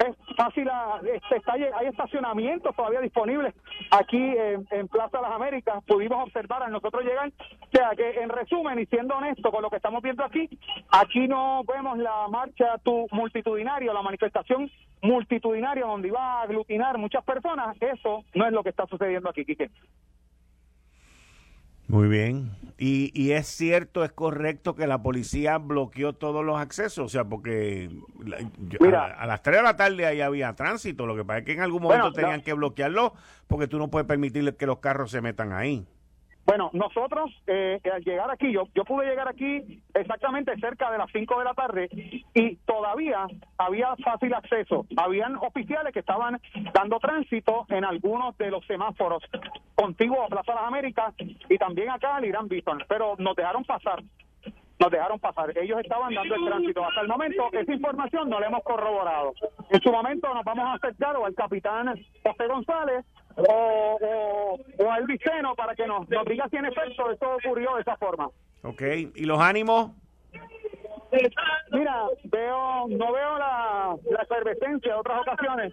[0.00, 0.68] es fácil,
[1.12, 3.54] este, hay estacionamientos todavía disponibles
[3.90, 8.78] aquí en, Plaza Las Américas, pudimos observar al nosotros llegar, o sea que en resumen
[8.78, 10.48] y siendo honesto con lo que estamos viendo aquí,
[10.90, 14.70] aquí no vemos la marcha tu, multitudinaria, la manifestación
[15.02, 19.44] multitudinaria donde iba a aglutinar muchas personas, eso no es lo que está sucediendo aquí,
[19.44, 19.70] Quique.
[21.90, 22.52] Muy bien.
[22.78, 27.24] Y, y es cierto, es correcto que la policía bloqueó todos los accesos, o sea,
[27.24, 27.90] porque
[28.96, 31.60] a, las 3 de la tarde ahí había tránsito, lo que pasa es que en
[31.60, 33.12] algún momento tenían que bloquearlo
[33.48, 35.84] porque tú no puedes permitirle que los carros se metan ahí.
[36.46, 41.10] Bueno, nosotros eh, al llegar aquí, yo, yo pude llegar aquí exactamente cerca de las
[41.12, 41.88] 5 de la tarde
[42.34, 43.26] y todavía
[43.58, 44.86] había fácil acceso.
[44.96, 46.40] Habían oficiales que estaban
[46.74, 49.22] dando tránsito en algunos de los semáforos
[49.74, 51.14] contiguos a Plaza Las Américas
[51.48, 54.02] y también acá al Irán Bison, pero nos dejaron pasar
[54.80, 55.56] nos dejaron pasar.
[55.58, 56.82] Ellos estaban dando el tránsito.
[56.82, 59.34] Hasta el momento, esa información no la hemos corroborado.
[59.68, 63.04] En su momento nos vamos a acercar al capitán José González
[63.48, 67.82] o, o, al Viceno para que nos, nos diga si en efecto esto ocurrió de
[67.82, 68.28] esa forma.
[68.62, 68.82] Ok,
[69.14, 69.92] ¿y los ánimos?
[71.72, 75.72] Mira, veo, no veo la, la efervescencia de otras ocasiones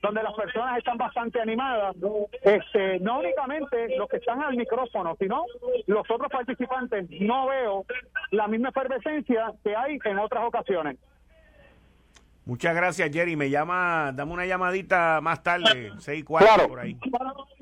[0.00, 1.96] donde las personas están bastante animadas.
[2.42, 5.44] Este, no únicamente los que están al micrófono, sino
[5.86, 7.08] los otros participantes.
[7.20, 7.84] No veo
[8.30, 10.98] la misma efervescencia que hay en otras ocasiones.
[12.46, 13.34] Muchas gracias, Jerry.
[13.34, 16.96] Me llama, dame una llamadita más tarde, 6 4 por ahí.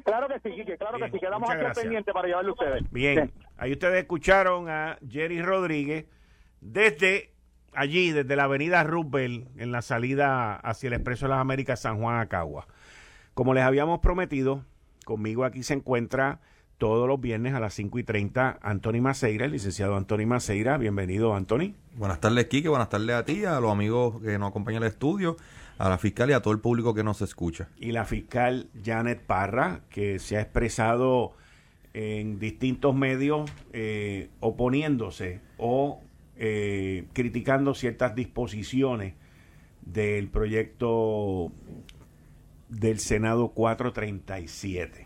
[0.05, 1.19] Claro que sí, claro que sí.
[1.19, 2.91] Quedamos aquí pendientes para llevarle a ustedes.
[2.91, 3.33] Bien.
[3.57, 6.05] ahí ustedes escucharon a Jerry Rodríguez
[6.61, 7.33] desde
[7.73, 11.99] allí desde la avenida Roosevelt en la salida hacia el Expreso de las Américas San
[11.99, 12.67] Juan Acagua.
[13.33, 14.67] Como les habíamos prometido,
[15.07, 16.41] conmigo aquí se encuentra
[16.85, 20.77] todos los viernes a las 5 y 30 Anthony Maceira, el licenciado Anthony Maceira.
[20.77, 21.73] Bienvenido, Anthony.
[21.97, 22.69] Buenas tardes, Quique.
[22.69, 25.39] Buenas tardes a ti, a los amigos que nos acompañan al estudio,
[25.79, 27.71] a la fiscal y a todo el público que nos escucha.
[27.79, 31.33] Y la fiscal Janet Parra, que se ha expresado
[31.95, 36.03] en distintos medios eh, oponiéndose o
[36.37, 39.15] eh, criticando ciertas disposiciones
[39.81, 41.51] del proyecto
[42.69, 45.04] del Senado 437.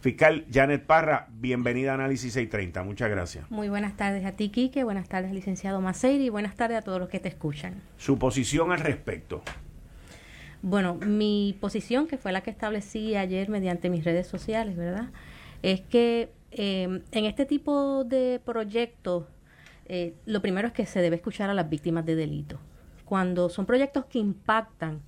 [0.00, 2.84] Fiscal Janet Parra, bienvenida a Análisis 630.
[2.84, 3.50] Muchas gracias.
[3.50, 4.84] Muy buenas tardes a ti, Quique.
[4.84, 6.26] Buenas tardes, licenciado Maceiri.
[6.26, 7.82] Y buenas tardes a todos los que te escuchan.
[7.96, 9.42] Su posición al respecto.
[10.62, 15.08] Bueno, mi posición, que fue la que establecí ayer mediante mis redes sociales, ¿verdad?
[15.62, 19.24] Es que eh, en este tipo de proyectos,
[19.86, 22.60] eh, lo primero es que se debe escuchar a las víctimas de delito.
[23.04, 25.00] Cuando son proyectos que impactan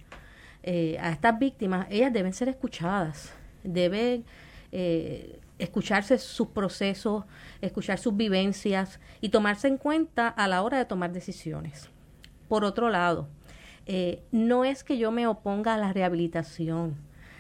[0.65, 4.25] eh, a estas víctimas, ellas deben ser escuchadas, deben
[4.73, 7.25] eh, escucharse sus procesos,
[7.61, 11.91] escuchar sus vivencias y tomarse en cuenta a la hora de tomar decisiones.
[12.49, 13.29] Por otro lado,
[13.87, 16.97] eh, no es que yo me oponga a la rehabilitación.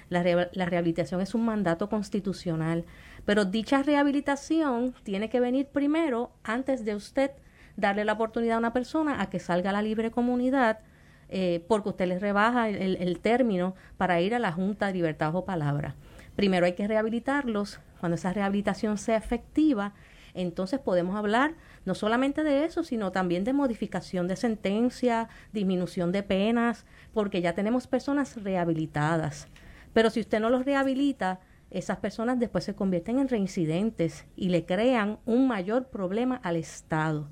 [0.09, 2.85] La, la, rehabilitación es un mandato constitucional,
[3.25, 7.31] pero dicha rehabilitación tiene que venir primero antes de usted
[7.77, 10.81] darle la oportunidad a una persona a que salga a la libre comunidad
[11.29, 15.33] eh, porque usted le rebaja el, el, término para ir a la Junta de Libertad
[15.37, 15.95] o Palabra.
[16.37, 17.81] Primero hay que rehabilitarlos.
[17.99, 19.93] Cuando esa rehabilitación sea efectiva,
[20.35, 26.23] entonces podemos hablar no solamente de eso, sino también de modificación de sentencia, disminución de
[26.23, 29.49] penas, porque ya tenemos personas rehabilitadas.
[29.93, 31.40] Pero si usted no los rehabilita,
[31.71, 37.29] esas personas después se convierten en reincidentes y le crean un mayor problema al Estado.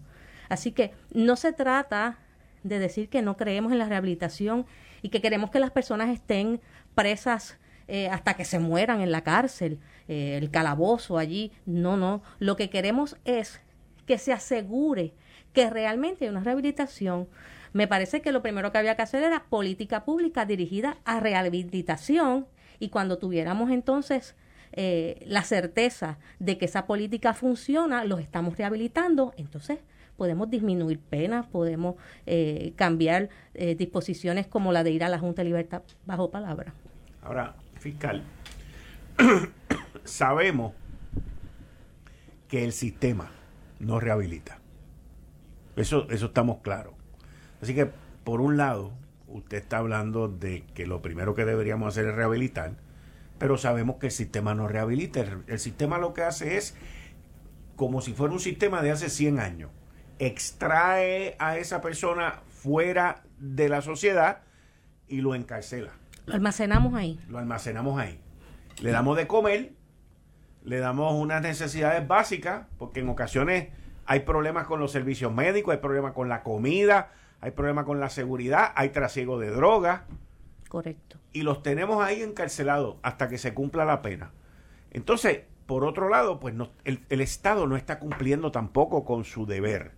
[0.48, 2.18] Así que no se trata
[2.62, 4.66] de decir que no creemos en la rehabilitación
[5.02, 6.60] y que queremos que las personas estén
[6.94, 7.58] presas
[7.88, 11.52] eh, hasta que se mueran en la cárcel, eh, el calabozo allí.
[11.66, 12.22] No, no.
[12.38, 13.60] Lo que queremos es
[14.06, 15.14] que se asegure
[15.52, 17.28] que realmente hay una rehabilitación.
[17.72, 22.46] Me parece que lo primero que había que hacer era política pública dirigida a rehabilitación
[22.78, 24.34] y cuando tuviéramos entonces
[24.72, 29.78] eh, la certeza de que esa política funciona, los estamos rehabilitando, entonces
[30.16, 31.94] podemos disminuir penas, podemos
[32.26, 36.74] eh, cambiar eh, disposiciones como la de ir a la Junta de Libertad bajo palabra.
[37.22, 38.24] Ahora, fiscal,
[40.04, 40.74] sabemos
[42.48, 43.30] que el sistema
[43.78, 44.58] no rehabilita.
[45.76, 46.94] Eso, eso estamos claros.
[47.62, 47.90] Así que,
[48.24, 48.92] por un lado,
[49.28, 52.72] usted está hablando de que lo primero que deberíamos hacer es rehabilitar,
[53.38, 55.20] pero sabemos que el sistema no rehabilita.
[55.20, 56.74] El, el sistema lo que hace es
[57.76, 59.70] como si fuera un sistema de hace 100 años.
[60.18, 64.42] Extrae a esa persona fuera de la sociedad
[65.06, 65.92] y lo encarcela.
[66.28, 67.18] Lo almacenamos ahí.
[67.28, 68.20] Lo almacenamos ahí.
[68.82, 69.72] Le damos de comer,
[70.62, 73.68] le damos unas necesidades básicas, porque en ocasiones
[74.04, 78.10] hay problemas con los servicios médicos, hay problemas con la comida, hay problemas con la
[78.10, 80.02] seguridad, hay trasiego de drogas.
[80.68, 81.18] Correcto.
[81.32, 84.32] Y los tenemos ahí encarcelados hasta que se cumpla la pena.
[84.90, 89.46] Entonces, por otro lado, pues no, el, el Estado no está cumpliendo tampoco con su
[89.46, 89.97] deber.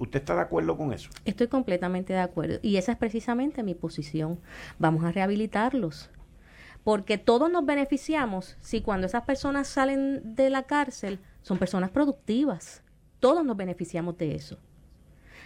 [0.00, 1.10] ¿Usted está de acuerdo con eso?
[1.26, 2.58] Estoy completamente de acuerdo.
[2.62, 4.40] Y esa es precisamente mi posición.
[4.78, 6.08] Vamos a rehabilitarlos.
[6.84, 12.82] Porque todos nos beneficiamos si cuando esas personas salen de la cárcel son personas productivas.
[13.18, 14.58] Todos nos beneficiamos de eso.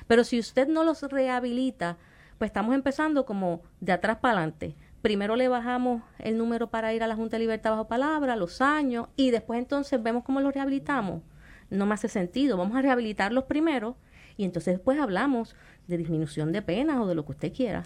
[0.06, 1.98] Pero si usted no los rehabilita,
[2.38, 4.76] pues estamos empezando como de atrás para adelante.
[5.02, 8.60] Primero le bajamos el número para ir a la Junta de Libertad bajo palabra, los
[8.60, 11.22] años, y después entonces vemos cómo los rehabilitamos.
[11.70, 12.56] No me hace sentido.
[12.56, 13.96] Vamos a rehabilitarlos primero
[14.36, 15.54] y entonces después hablamos
[15.86, 17.84] de disminución de penas o de lo que usted quiera.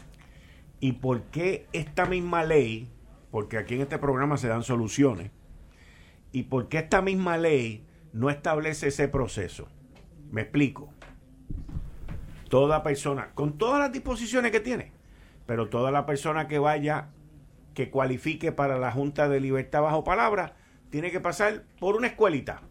[0.80, 2.88] ¿Y por qué esta misma ley,
[3.30, 5.30] porque aquí en este programa se dan soluciones,
[6.32, 9.68] y por qué esta misma ley no establece ese proceso?
[10.30, 10.92] Me explico.
[12.48, 14.92] Toda persona, con todas las disposiciones que tiene,
[15.46, 17.08] pero toda la persona que vaya,
[17.74, 20.56] que cualifique para la Junta de Libertad bajo palabra,
[20.90, 22.62] tiene que pasar por una escuelita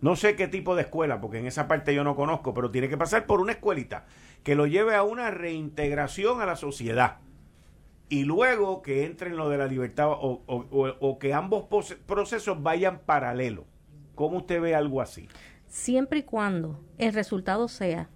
[0.00, 2.88] no sé qué tipo de escuela, porque en esa parte yo no conozco, pero tiene
[2.88, 4.06] que pasar por una escuelita
[4.42, 7.18] que lo lleve a una reintegración a la sociedad.
[8.08, 11.64] Y luego que entre en lo de la libertad o, o, que ambos
[12.06, 13.64] procesos vayan paralelo.
[14.14, 15.28] ¿Cómo usted ve algo así?
[15.66, 18.08] Siempre y cuando el resultado sea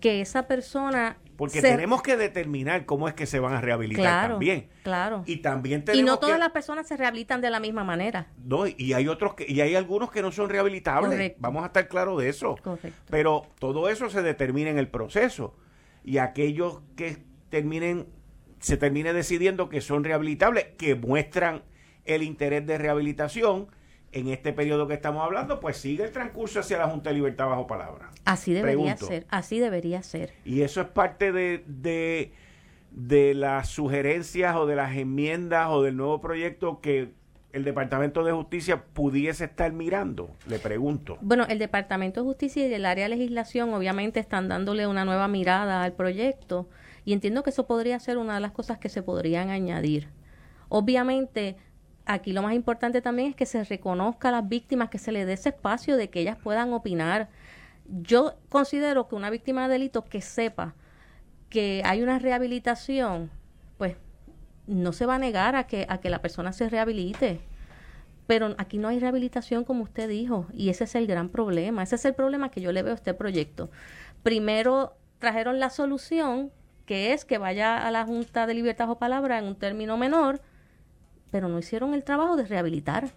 [0.00, 4.68] que esa persona Porque tenemos que determinar cómo es que se van a rehabilitar también.
[4.82, 5.22] Claro.
[5.24, 8.26] Y también Y no todas las personas se rehabilitan de la misma manera.
[8.44, 11.32] No, y hay otros que, y hay algunos que no son rehabilitables.
[11.38, 12.56] Vamos a estar claros de eso.
[12.62, 13.00] Correcto.
[13.08, 15.56] Pero todo eso se determina en el proceso.
[16.04, 18.06] Y aquellos que terminen,
[18.58, 21.62] se termine decidiendo que son rehabilitables, que muestran
[22.04, 23.68] el interés de rehabilitación,
[24.12, 27.46] en este periodo que estamos hablando, pues sigue el transcurso hacia la Junta de Libertad
[27.46, 28.10] bajo palabra.
[28.24, 30.32] Así debería ser, así debería ser.
[30.44, 32.32] Y eso es parte de, de,
[32.90, 37.12] de las sugerencias o de las enmiendas o del nuevo proyecto que
[37.52, 40.30] el Departamento de Justicia pudiese estar mirando?
[40.46, 41.18] Le pregunto.
[41.20, 45.28] Bueno, el Departamento de Justicia y el área de legislación obviamente están dándole una nueva
[45.28, 46.68] mirada al proyecto
[47.04, 50.08] y entiendo que eso podría ser una de las cosas que se podrían añadir.
[50.68, 51.56] Obviamente,
[52.06, 55.26] aquí lo más importante también es que se reconozca a las víctimas, que se les
[55.26, 57.28] dé ese espacio de que ellas puedan opinar.
[57.86, 60.74] Yo considero que una víctima de delito que sepa
[61.48, 63.30] que hay una rehabilitación,
[63.76, 63.96] pues
[64.66, 67.40] no se va a negar a que, a que la persona se rehabilite.
[68.26, 71.82] Pero aquí no hay rehabilitación como usted dijo y ese es el gran problema.
[71.82, 73.70] Ese es el problema que yo le veo a este proyecto.
[74.22, 76.52] Primero trajeron la solución,
[76.86, 80.40] que es que vaya a la Junta de Libertad o Palabra en un término menor,
[81.30, 83.10] pero no hicieron el trabajo de rehabilitar.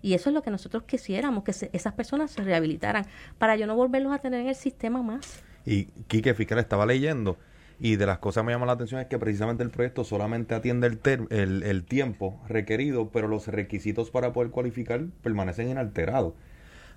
[0.00, 3.06] Y eso es lo que nosotros quisiéramos, que esas personas se rehabilitaran,
[3.38, 5.42] para yo no volverlos a tener en el sistema más.
[5.66, 7.36] Y Quique Fiscal estaba leyendo,
[7.80, 10.54] y de las cosas que me llama la atención es que precisamente el proyecto solamente
[10.54, 16.34] atiende el, el, el tiempo requerido, pero los requisitos para poder cualificar permanecen inalterados.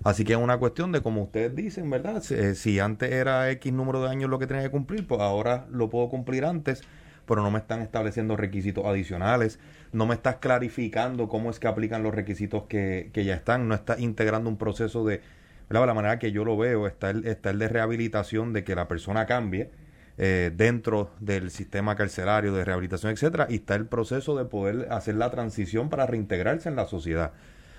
[0.04, 2.22] Así que es una cuestión de, como ustedes dicen, ¿verdad?
[2.22, 5.20] Si, eh, si, antes era X número de años lo que tenía que cumplir, pues
[5.20, 6.82] ahora lo puedo cumplir antes,
[7.26, 9.60] pero no me están estableciendo requisitos adicionales
[9.92, 13.74] no me estás clarificando cómo es que aplican los requisitos que, que ya están, no
[13.74, 15.20] estás integrando un proceso de,
[15.68, 18.88] la manera que yo lo veo, está el, está el de rehabilitación, de que la
[18.88, 19.70] persona cambie
[20.18, 25.14] eh, dentro del sistema carcelario de rehabilitación, etcétera, y está el proceso de poder hacer
[25.14, 27.32] la transición para reintegrarse en la sociedad.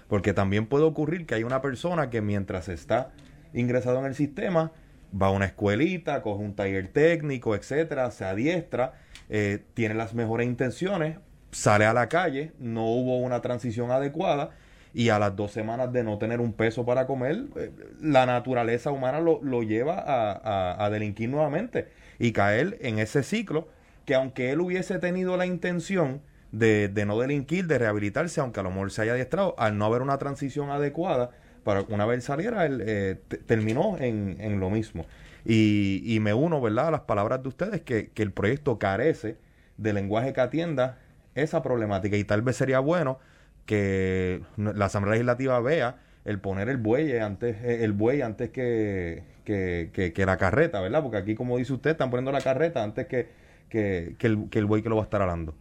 [0.08, 3.12] Porque también puede ocurrir que hay una persona que mientras está
[3.54, 4.72] ingresado en el sistema,
[5.20, 8.94] va a una escuelita, coge un taller técnico, etcétera, se adiestra,
[9.30, 11.18] eh, tiene las mejores intenciones,
[11.54, 14.50] sale a la calle, no hubo una transición adecuada
[14.94, 18.92] y a las dos semanas de no tener un peso para comer, eh, la naturaleza
[18.92, 21.88] humana lo, lo lleva a, a, delinquir nuevamente
[22.20, 23.68] y caer en ese ciclo
[24.06, 28.64] que aunque él hubiese tenido la intención de, de no delinquir, de rehabilitarse, aunque a
[28.64, 31.32] lo mejor se haya adiestrado, al no haber una transición adecuada,
[31.64, 35.06] para una vez saliera, él eh, terminó en, en, lo mismo.
[35.46, 39.38] Y, y, me uno, ¿verdad?, a las palabras de ustedes que, que el proyecto carece
[39.78, 40.98] de lenguaje que atienda
[41.36, 43.20] esa problemática y tal vez sería bueno
[43.66, 49.24] que la Asamblea Legislativa vea el poner el buey antes eh, el buey antes que,
[49.44, 51.02] que, la carreta, ¿verdad?
[51.02, 53.28] Porque aquí, como dice usted, están poniendo la carreta antes que,
[53.70, 55.54] que, el, que el buey que lo va a estar hablando.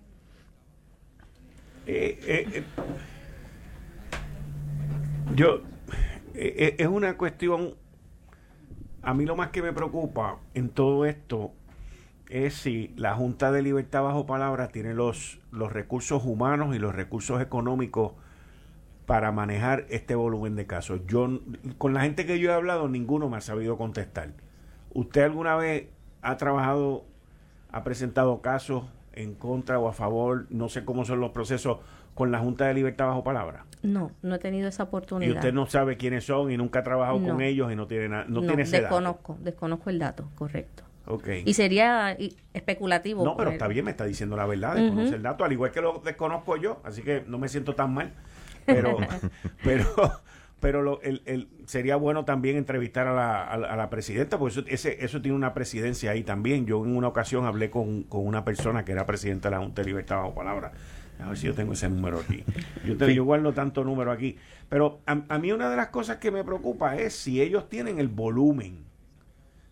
[1.86, 2.62] Eh, eh,
[5.34, 5.62] yo,
[6.34, 7.74] es una cuestión,
[9.02, 11.52] a mí lo más que me preocupa en todo esto
[12.32, 16.94] es si la Junta de Libertad bajo palabra tiene los, los recursos humanos y los
[16.94, 18.12] recursos económicos
[19.04, 21.02] para manejar este volumen de casos.
[21.06, 21.40] Yo,
[21.76, 24.30] con la gente que yo he hablado, ninguno me ha sabido contestar.
[24.94, 25.88] ¿Usted alguna vez
[26.22, 27.04] ha trabajado,
[27.70, 31.78] ha presentado casos en contra o a favor, no sé cómo son los procesos
[32.14, 33.66] con la Junta de Libertad bajo palabra?
[33.82, 35.30] No, no he tenido esa oportunidad.
[35.30, 38.08] Y usted no sabe quiénes son y nunca ha trabajado con ellos y no tiene
[38.08, 40.84] nada, no, tiene ese desconozco, desconozco el dato, correcto.
[41.44, 42.16] Y sería
[42.52, 43.24] especulativo.
[43.24, 45.80] No, pero está bien, me está diciendo la verdad, desconoce el dato, al igual que
[45.80, 48.12] lo desconozco yo, así que no me siento tan mal.
[48.66, 48.96] Pero,
[49.64, 49.86] pero,
[50.60, 54.68] pero lo, el, el, sería bueno también entrevistar a la, a, la presidenta, porque eso,
[54.68, 56.66] ese, eso tiene una presidencia ahí también.
[56.66, 59.82] Yo en una ocasión hablé con, con una persona que era presidenta de la Junta
[59.82, 60.72] de Libertad bajo palabra.
[61.18, 62.44] A ver si yo tengo ese número aquí.
[62.84, 64.36] Yo, te, yo guardo tanto número aquí.
[64.68, 67.98] Pero a, a mí una de las cosas que me preocupa es si ellos tienen
[67.98, 68.84] el volumen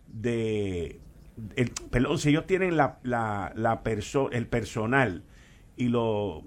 [0.07, 0.99] de
[1.55, 3.81] el, perdón, si ellos tienen la, la, la
[4.31, 5.23] el personal
[5.75, 6.43] y, lo,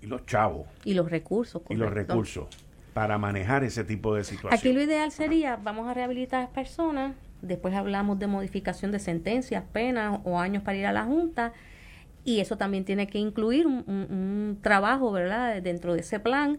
[0.00, 0.66] y los chavos.
[0.84, 1.62] Y los recursos.
[1.68, 2.48] Y los recursos
[2.92, 4.58] para manejar ese tipo de situaciones.
[4.58, 8.98] Aquí lo ideal sería, vamos a rehabilitar a las personas, después hablamos de modificación de
[8.98, 11.52] sentencias, penas o años para ir a la Junta,
[12.24, 16.58] y eso también tiene que incluir un, un trabajo, ¿verdad?, dentro de ese plan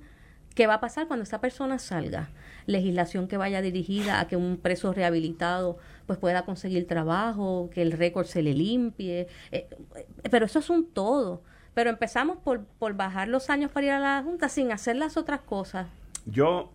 [0.56, 2.30] ¿Qué va a pasar cuando esa persona salga?
[2.66, 7.92] Legislación que vaya dirigida a que un preso rehabilitado pues pueda conseguir trabajo, que el
[7.92, 9.28] récord se le limpie.
[9.52, 11.44] Eh, eh, pero eso es un todo.
[11.74, 15.18] Pero empezamos por, por bajar los años para ir a la Junta sin hacer las
[15.18, 15.88] otras cosas.
[16.26, 16.72] Yo,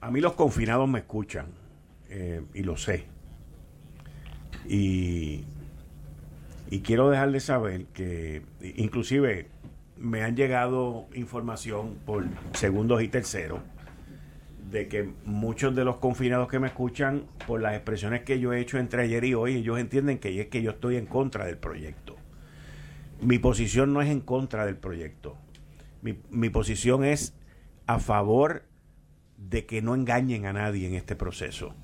[0.00, 1.46] a mí los confinados me escuchan
[2.08, 3.04] eh, y lo sé.
[4.66, 5.44] Y,
[6.70, 8.42] y quiero dejarles saber que
[8.76, 9.48] inclusive
[9.96, 13.60] me han llegado información por segundos y terceros
[14.70, 18.60] de que muchos de los confinados que me escuchan, por las expresiones que yo he
[18.60, 21.56] hecho entre ayer y hoy, ellos entienden que es que yo estoy en contra del
[21.56, 22.16] proyecto.
[23.20, 25.36] Mi posición no es en contra del proyecto.
[26.02, 27.34] Mi, mi posición es
[27.86, 28.64] a favor
[29.36, 31.74] de que no engañen a nadie en este proceso.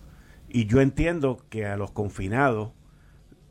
[0.48, 2.72] Y yo entiendo que a los confinados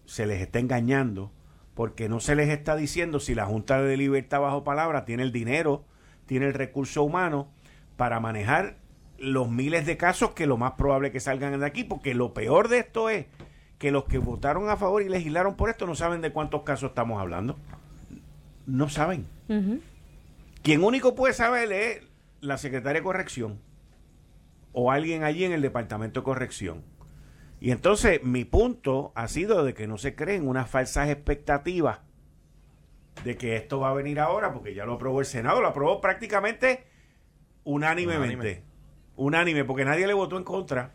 [0.05, 1.31] se les está engañando
[1.73, 5.31] porque no se les está diciendo si la Junta de Libertad bajo palabra tiene el
[5.31, 5.86] dinero,
[6.25, 7.51] tiene el recurso humano
[7.97, 8.77] para manejar
[9.24, 12.67] los miles de casos que lo más probable que salgan de aquí, porque lo peor
[12.67, 13.26] de esto es
[13.78, 16.89] que los que votaron a favor y legislaron por esto no saben de cuántos casos
[16.89, 17.57] estamos hablando.
[18.65, 19.28] No saben.
[20.61, 22.01] Quien único puede saber es
[22.41, 23.59] la secretaria de corrección
[24.74, 26.84] o alguien allí en el departamento de corrección.
[27.61, 31.99] Y entonces mi punto ha sido de que no se creen unas falsas expectativas
[33.24, 36.01] de que esto va a venir ahora, porque ya lo aprobó el Senado, lo aprobó
[36.01, 36.84] prácticamente
[37.63, 38.36] unánimemente.
[38.36, 38.72] Unánime,
[39.16, 40.93] porque nadie le votó en contra.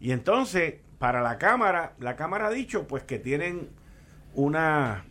[0.00, 3.68] Y entonces, para la Cámara, la Cámara ha dicho pues que tienen
[4.34, 5.04] una,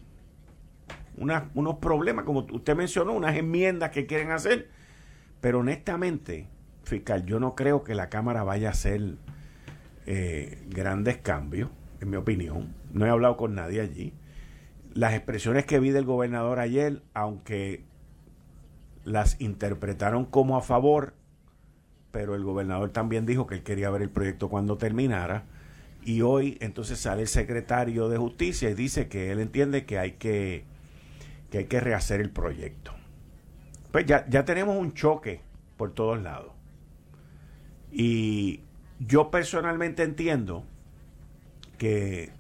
[1.15, 4.69] unos problemas, como usted mencionó, unas enmiendas que quieren hacer.
[5.39, 6.47] Pero honestamente,
[6.83, 9.15] fiscal, yo no creo que la Cámara vaya a hacer
[10.05, 11.69] eh, grandes cambios,
[11.99, 12.75] en mi opinión.
[12.91, 14.13] No he hablado con nadie allí.
[14.93, 17.85] Las expresiones que vi del gobernador ayer, aunque
[19.05, 21.13] las interpretaron como a favor,
[22.11, 25.45] pero el gobernador también dijo que él quería ver el proyecto cuando terminara.
[26.03, 30.13] Y hoy entonces sale el secretario de justicia y dice que él entiende que hay
[30.13, 30.65] que,
[31.49, 32.93] que, hay que rehacer el proyecto.
[33.91, 35.41] Pues ya, ya tenemos un choque
[35.77, 36.53] por todos lados.
[37.91, 38.61] Y
[38.99, 40.63] yo personalmente entiendo
[41.77, 42.31] que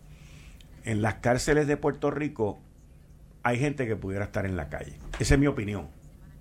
[0.85, 2.59] en las cárceles de Puerto Rico
[3.43, 4.97] hay gente que pudiera estar en la calle.
[5.19, 5.89] Esa es mi opinión.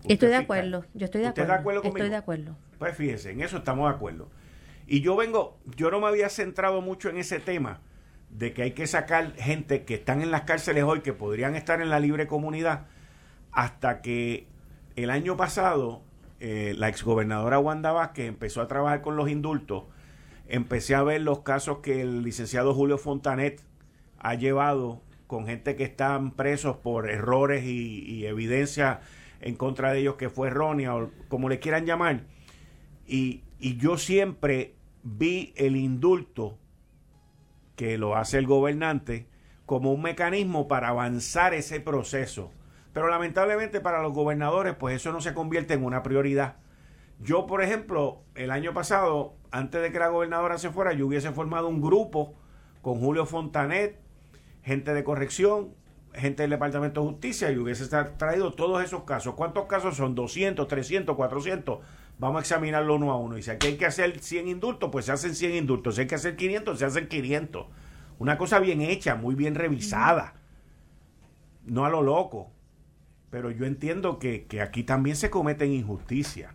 [0.08, 1.52] Estoy de acuerdo, yo estoy de acuerdo.
[1.52, 1.98] de acuerdo conmigo?
[1.98, 2.56] Estoy de acuerdo.
[2.80, 4.28] Pues fíjense, en eso estamos de acuerdo.
[4.88, 7.78] Y yo vengo, yo no me había centrado mucho en ese tema
[8.30, 11.80] de que hay que sacar gente que están en las cárceles hoy, que podrían estar
[11.80, 12.88] en la libre comunidad,
[13.52, 14.48] hasta que
[14.96, 16.02] el año pasado
[16.40, 19.84] eh, la exgobernadora Wanda Vázquez empezó a trabajar con los indultos
[20.50, 23.62] empecé a ver los casos que el licenciado Julio Fontanet
[24.18, 29.00] ha llevado con gente que están presos por errores y, evidencia
[29.40, 32.24] en contra de ellos que fue errónea o como le quieran llamar.
[33.10, 36.56] Y, yo siempre vi el indulto
[37.74, 39.26] que lo hace el gobernante
[39.66, 42.52] como un mecanismo para avanzar ese proceso.
[42.92, 46.56] Pero lamentablemente para los gobernadores pues eso no se convierte en una prioridad.
[47.20, 51.32] Yo, por ejemplo, el año pasado antes de que la gobernadora se fuera, yo hubiese
[51.32, 52.34] formado un grupo
[52.80, 54.00] con Julio Fontanet,
[54.62, 55.74] gente de corrección,
[56.14, 57.86] gente del Departamento de Justicia y hubiese
[58.16, 59.34] traído todos esos casos.
[59.34, 60.14] ¿Cuántos casos son?
[60.14, 61.78] 200, 300, 400.
[62.20, 63.38] Vamos a examinarlo uno a uno.
[63.38, 65.94] Y si aquí hay que hacer 100 indultos, pues se hacen 100 indultos.
[65.94, 67.66] Si hay que hacer 500, se hacen 500.
[68.18, 70.34] Una cosa bien hecha, muy bien revisada.
[71.64, 72.52] No a lo loco.
[73.30, 76.52] Pero yo entiendo que, que aquí también se cometen injusticias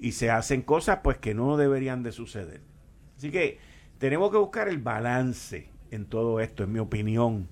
[0.00, 2.62] y se hacen cosas pues que no deberían de suceder.
[3.16, 3.60] Así que
[3.98, 7.48] tenemos que buscar el balance en todo esto, en mi opinión.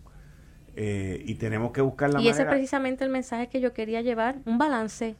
[0.74, 4.00] Eh, y tenemos que buscar la y ese es precisamente el mensaje que yo quería
[4.00, 5.14] llevar, un balance.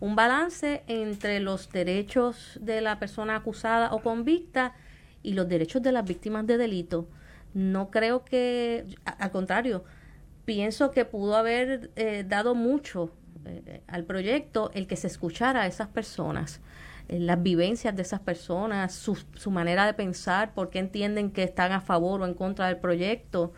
[0.00, 4.74] Un balance entre los derechos de la persona acusada o convicta
[5.22, 7.08] y los derechos de las víctimas de delito.
[7.54, 9.84] No creo que, al contrario,
[10.44, 13.10] pienso que pudo haber eh, dado mucho
[13.44, 16.60] eh, al proyecto el que se escuchara a esas personas,
[17.08, 21.42] eh, las vivencias de esas personas, su, su, manera de pensar, por qué entienden que
[21.42, 23.52] están a favor o en contra del proyecto.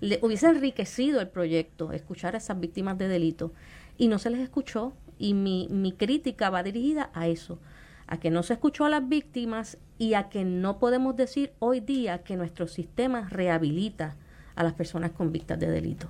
[0.00, 3.52] Le, hubiese enriquecido el proyecto escuchar a esas víctimas de delito
[3.98, 7.58] y no se les escuchó y mi, mi crítica va dirigida a eso,
[8.06, 11.80] a que no se escuchó a las víctimas y a que no podemos decir hoy
[11.80, 14.16] día que nuestro sistema rehabilita
[14.54, 16.08] a las personas convictas de delito.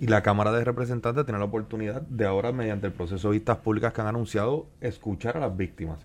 [0.00, 3.58] Y la Cámara de Representantes tiene la oportunidad de ahora, mediante el proceso de vistas
[3.58, 5.98] públicas que han anunciado, escuchar a las víctimas.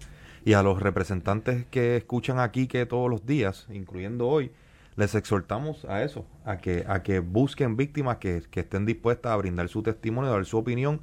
[0.43, 4.51] Y a los representantes que escuchan aquí que todos los días, incluyendo hoy,
[4.97, 9.69] les exhortamos a eso, a que, a que busquen víctimas que, estén dispuestas a brindar
[9.69, 10.99] su testimonio, a dar su opinión,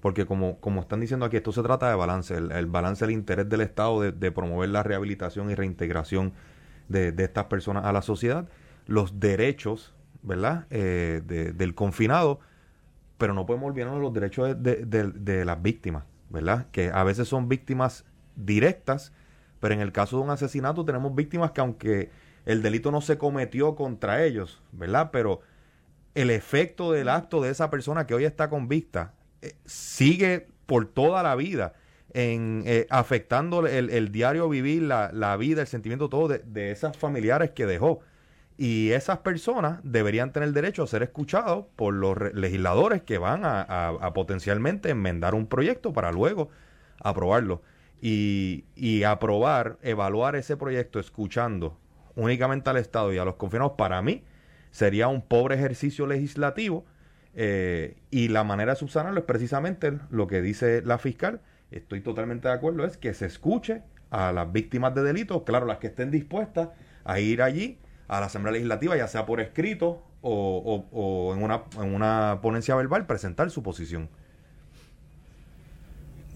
[0.00, 3.48] porque como, como están diciendo aquí, esto se trata de balance, el, balance del interés
[3.48, 6.32] del Estado de, de, promover la rehabilitación y reintegración
[6.88, 8.48] de, de estas personas a la sociedad,
[8.86, 10.66] los derechos ¿verdad?
[10.70, 12.40] Eh, del confinado,
[13.18, 16.66] pero no podemos olvidarnos los derechos de, las víctimas, ¿verdad?
[16.72, 18.04] Que a veces son víctimas
[18.36, 19.12] directas,
[19.60, 22.10] pero en el caso de un asesinato tenemos víctimas que aunque
[22.46, 25.10] el delito no se cometió contra ellos, ¿verdad?
[25.12, 25.40] Pero
[26.14, 31.22] el efecto del acto de esa persona que hoy está convicta eh, sigue por toda
[31.22, 31.74] la vida
[32.12, 37.50] en eh, afectando el, diario vivir, la, vida, el sentimiento todo de, de esas familiares
[37.50, 38.00] que dejó.
[38.56, 44.12] Y esas personas deberían tener derecho a ser escuchados por los legisladores que van a,
[44.12, 46.50] potencialmente enmendar un proyecto para luego
[47.02, 47.62] aprobarlo.
[48.02, 51.78] Y, y, aprobar, evaluar ese proyecto escuchando
[52.16, 54.24] únicamente al Estado y a los confinados, para mí
[54.70, 56.84] sería un pobre ejercicio legislativo.
[57.34, 61.40] Eh, y la manera de subsanarlo es precisamente lo que dice la fiscal.
[61.70, 65.78] Estoy totalmente de acuerdo, es que se escuche a las víctimas de delitos, claro, las
[65.78, 66.70] que estén dispuestas
[67.04, 67.78] a ir allí
[68.08, 73.06] a la Asamblea Legislativa, ya sea por escrito o, en, una, en una ponencia verbal,
[73.06, 74.08] presentar su posición.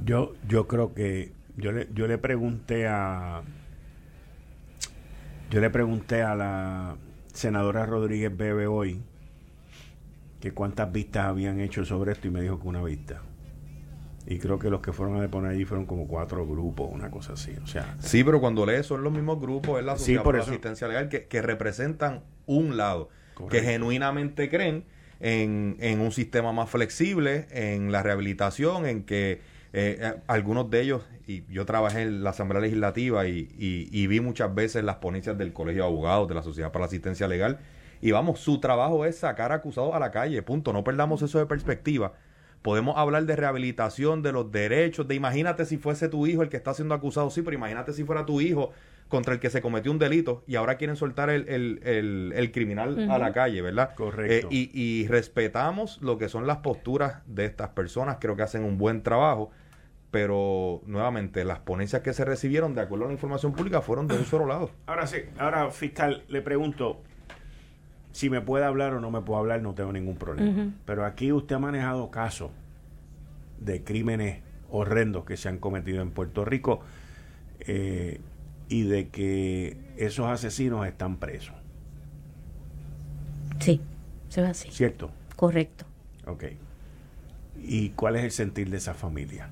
[0.04, 3.42] Yo, yo creo que yo le, yo le pregunté a
[5.50, 6.96] yo le pregunté a la
[7.32, 9.02] senadora Rodríguez Bebe hoy
[10.44, 13.22] que cuántas vistas habían hecho sobre esto y me dijo que una vista.
[14.26, 17.32] Y creo que los que fueron a deponer allí fueron como cuatro grupos, una cosa
[17.32, 17.56] así.
[17.62, 20.86] O sea, sí, pero cuando lees son los mismos grupos, es la Sociedad por, Asistencia
[20.86, 23.08] Legal, que, representan un lado,
[23.48, 24.84] que genuinamente creen
[25.20, 29.40] en, en, un sistema más flexible, en la rehabilitación, en que
[29.72, 34.20] eh, eh, algunos de ellos, y yo trabajé en la Asamblea Legislativa y, y, vi
[34.20, 37.60] muchas veces las ponencias del Colegio de Abogados, de la Sociedad para la Asistencia Legal,
[38.00, 41.46] y vamos, su trabajo es sacar acusados a la calle, punto, no perdamos eso de
[41.46, 42.12] perspectiva
[42.64, 46.56] Podemos hablar de rehabilitación, de los derechos, de imagínate si fuese tu hijo el que
[46.56, 48.70] está siendo acusado, sí, pero imagínate si fuera tu hijo
[49.08, 53.18] contra el que se cometió un delito y ahora quieren soltar el, el, criminal a
[53.18, 53.94] la calle, ¿verdad?
[53.94, 54.48] Correcto.
[54.50, 58.78] Eh, y, respetamos lo que son las posturas de estas personas, creo que hacen un
[58.78, 59.50] buen trabajo,
[60.10, 64.16] pero nuevamente las ponencias que se recibieron de acuerdo a la información pública fueron de
[64.16, 64.70] un solo lado.
[64.86, 67.02] Ahora sí, ahora fiscal, le pregunto,
[68.14, 70.70] si me puede hablar o no me puede hablar, no tengo ningún problema.
[70.86, 72.52] Pero aquí usted ha manejado casos
[73.58, 74.40] de crímenes
[74.70, 76.80] horrendos que se han cometido en Puerto Rico
[77.58, 78.20] eh,
[78.68, 81.56] y de que esos asesinos están presos.
[83.58, 83.80] Sí,
[84.30, 84.70] eso es así.
[84.70, 85.10] ¿Cierto?
[85.34, 85.84] Correcto.
[86.26, 86.44] Ok.
[87.64, 89.48] ¿Y cuál es el sentir de esa familia?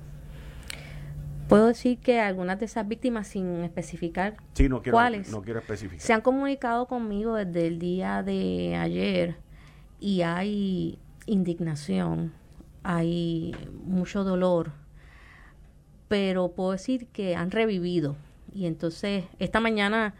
[1.47, 4.37] Puedo decir que algunas de esas víctimas, sin especificar
[4.69, 5.99] no quiero, cuáles, no quiero especificar.
[5.99, 9.35] se han comunicado conmigo desde el día de ayer
[9.99, 12.33] y hay indignación,
[12.81, 14.71] hay mucho dolor,
[16.07, 18.15] pero puedo decir que han revivido.
[18.53, 20.13] Y entonces, esta mañana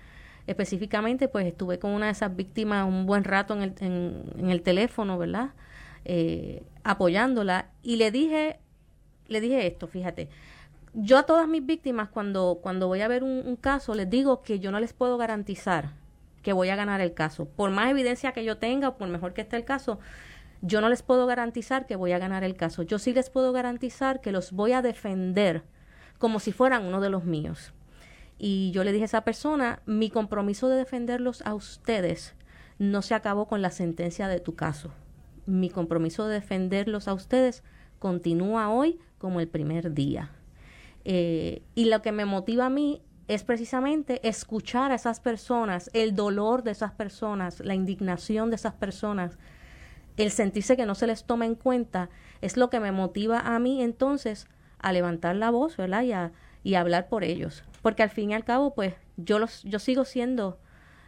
[0.47, 4.61] específicamente, pues estuve con una de esas víctimas un buen rato en el, en, el
[4.61, 5.51] teléfono, ¿verdad?
[6.05, 8.59] Eh, apoyándola y le dije,
[9.27, 10.29] le dije esto, fíjate,
[10.93, 14.59] yo a todas mis víctimas cuando, cuando voy a ver un, caso les digo que
[14.59, 15.93] yo no les puedo garantizar
[16.43, 17.45] que voy a ganar el caso.
[17.45, 19.99] Por más evidencia que yo tenga, por mejor que esté el caso,
[20.61, 22.83] yo no les puedo garantizar que voy a ganar el caso.
[22.83, 25.63] Yo sí les puedo garantizar que los voy a defender
[26.19, 27.73] como si fueran uno de los míos.
[28.37, 32.35] Y yo le dije a esa persona, mi compromiso de defenderlos a ustedes
[32.77, 34.91] no se acabó con la sentencia de tu caso.
[35.45, 37.63] Mi compromiso de defenderlos a ustedes
[37.99, 40.31] continúa hoy como el primer día.
[41.05, 46.15] Eh, y lo que me motiva a mí es precisamente escuchar a esas personas, el
[46.15, 49.37] dolor de esas personas, la indignación de esas personas,
[50.17, 52.09] el sentirse que no se les toma en cuenta,
[52.41, 54.47] es lo que me motiva a mí entonces
[54.79, 56.03] a levantar la voz, ¿verdad?
[56.03, 56.31] Y a,
[56.63, 57.63] y hablar por ellos.
[57.81, 60.59] Porque al fin y al cabo, pues yo, los, yo sigo siendo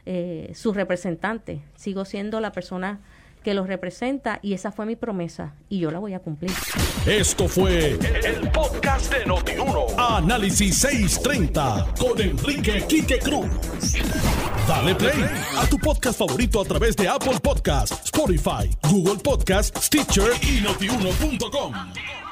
[0.06, 3.02] eh, su representante, sigo siendo la persona
[3.46, 6.52] que los representa y esa fue mi promesa y yo la voy a cumplir.
[7.06, 9.86] Esto fue el, podcast de Notiuno.
[10.00, 13.46] Análisis 630 con Enrique Quique Cruz.
[14.68, 15.30] Dale play
[15.60, 22.25] a tu podcast favorito a través de Apple Podcasts, Spotify, Google Podcasts, Stitcher y notiuno.com.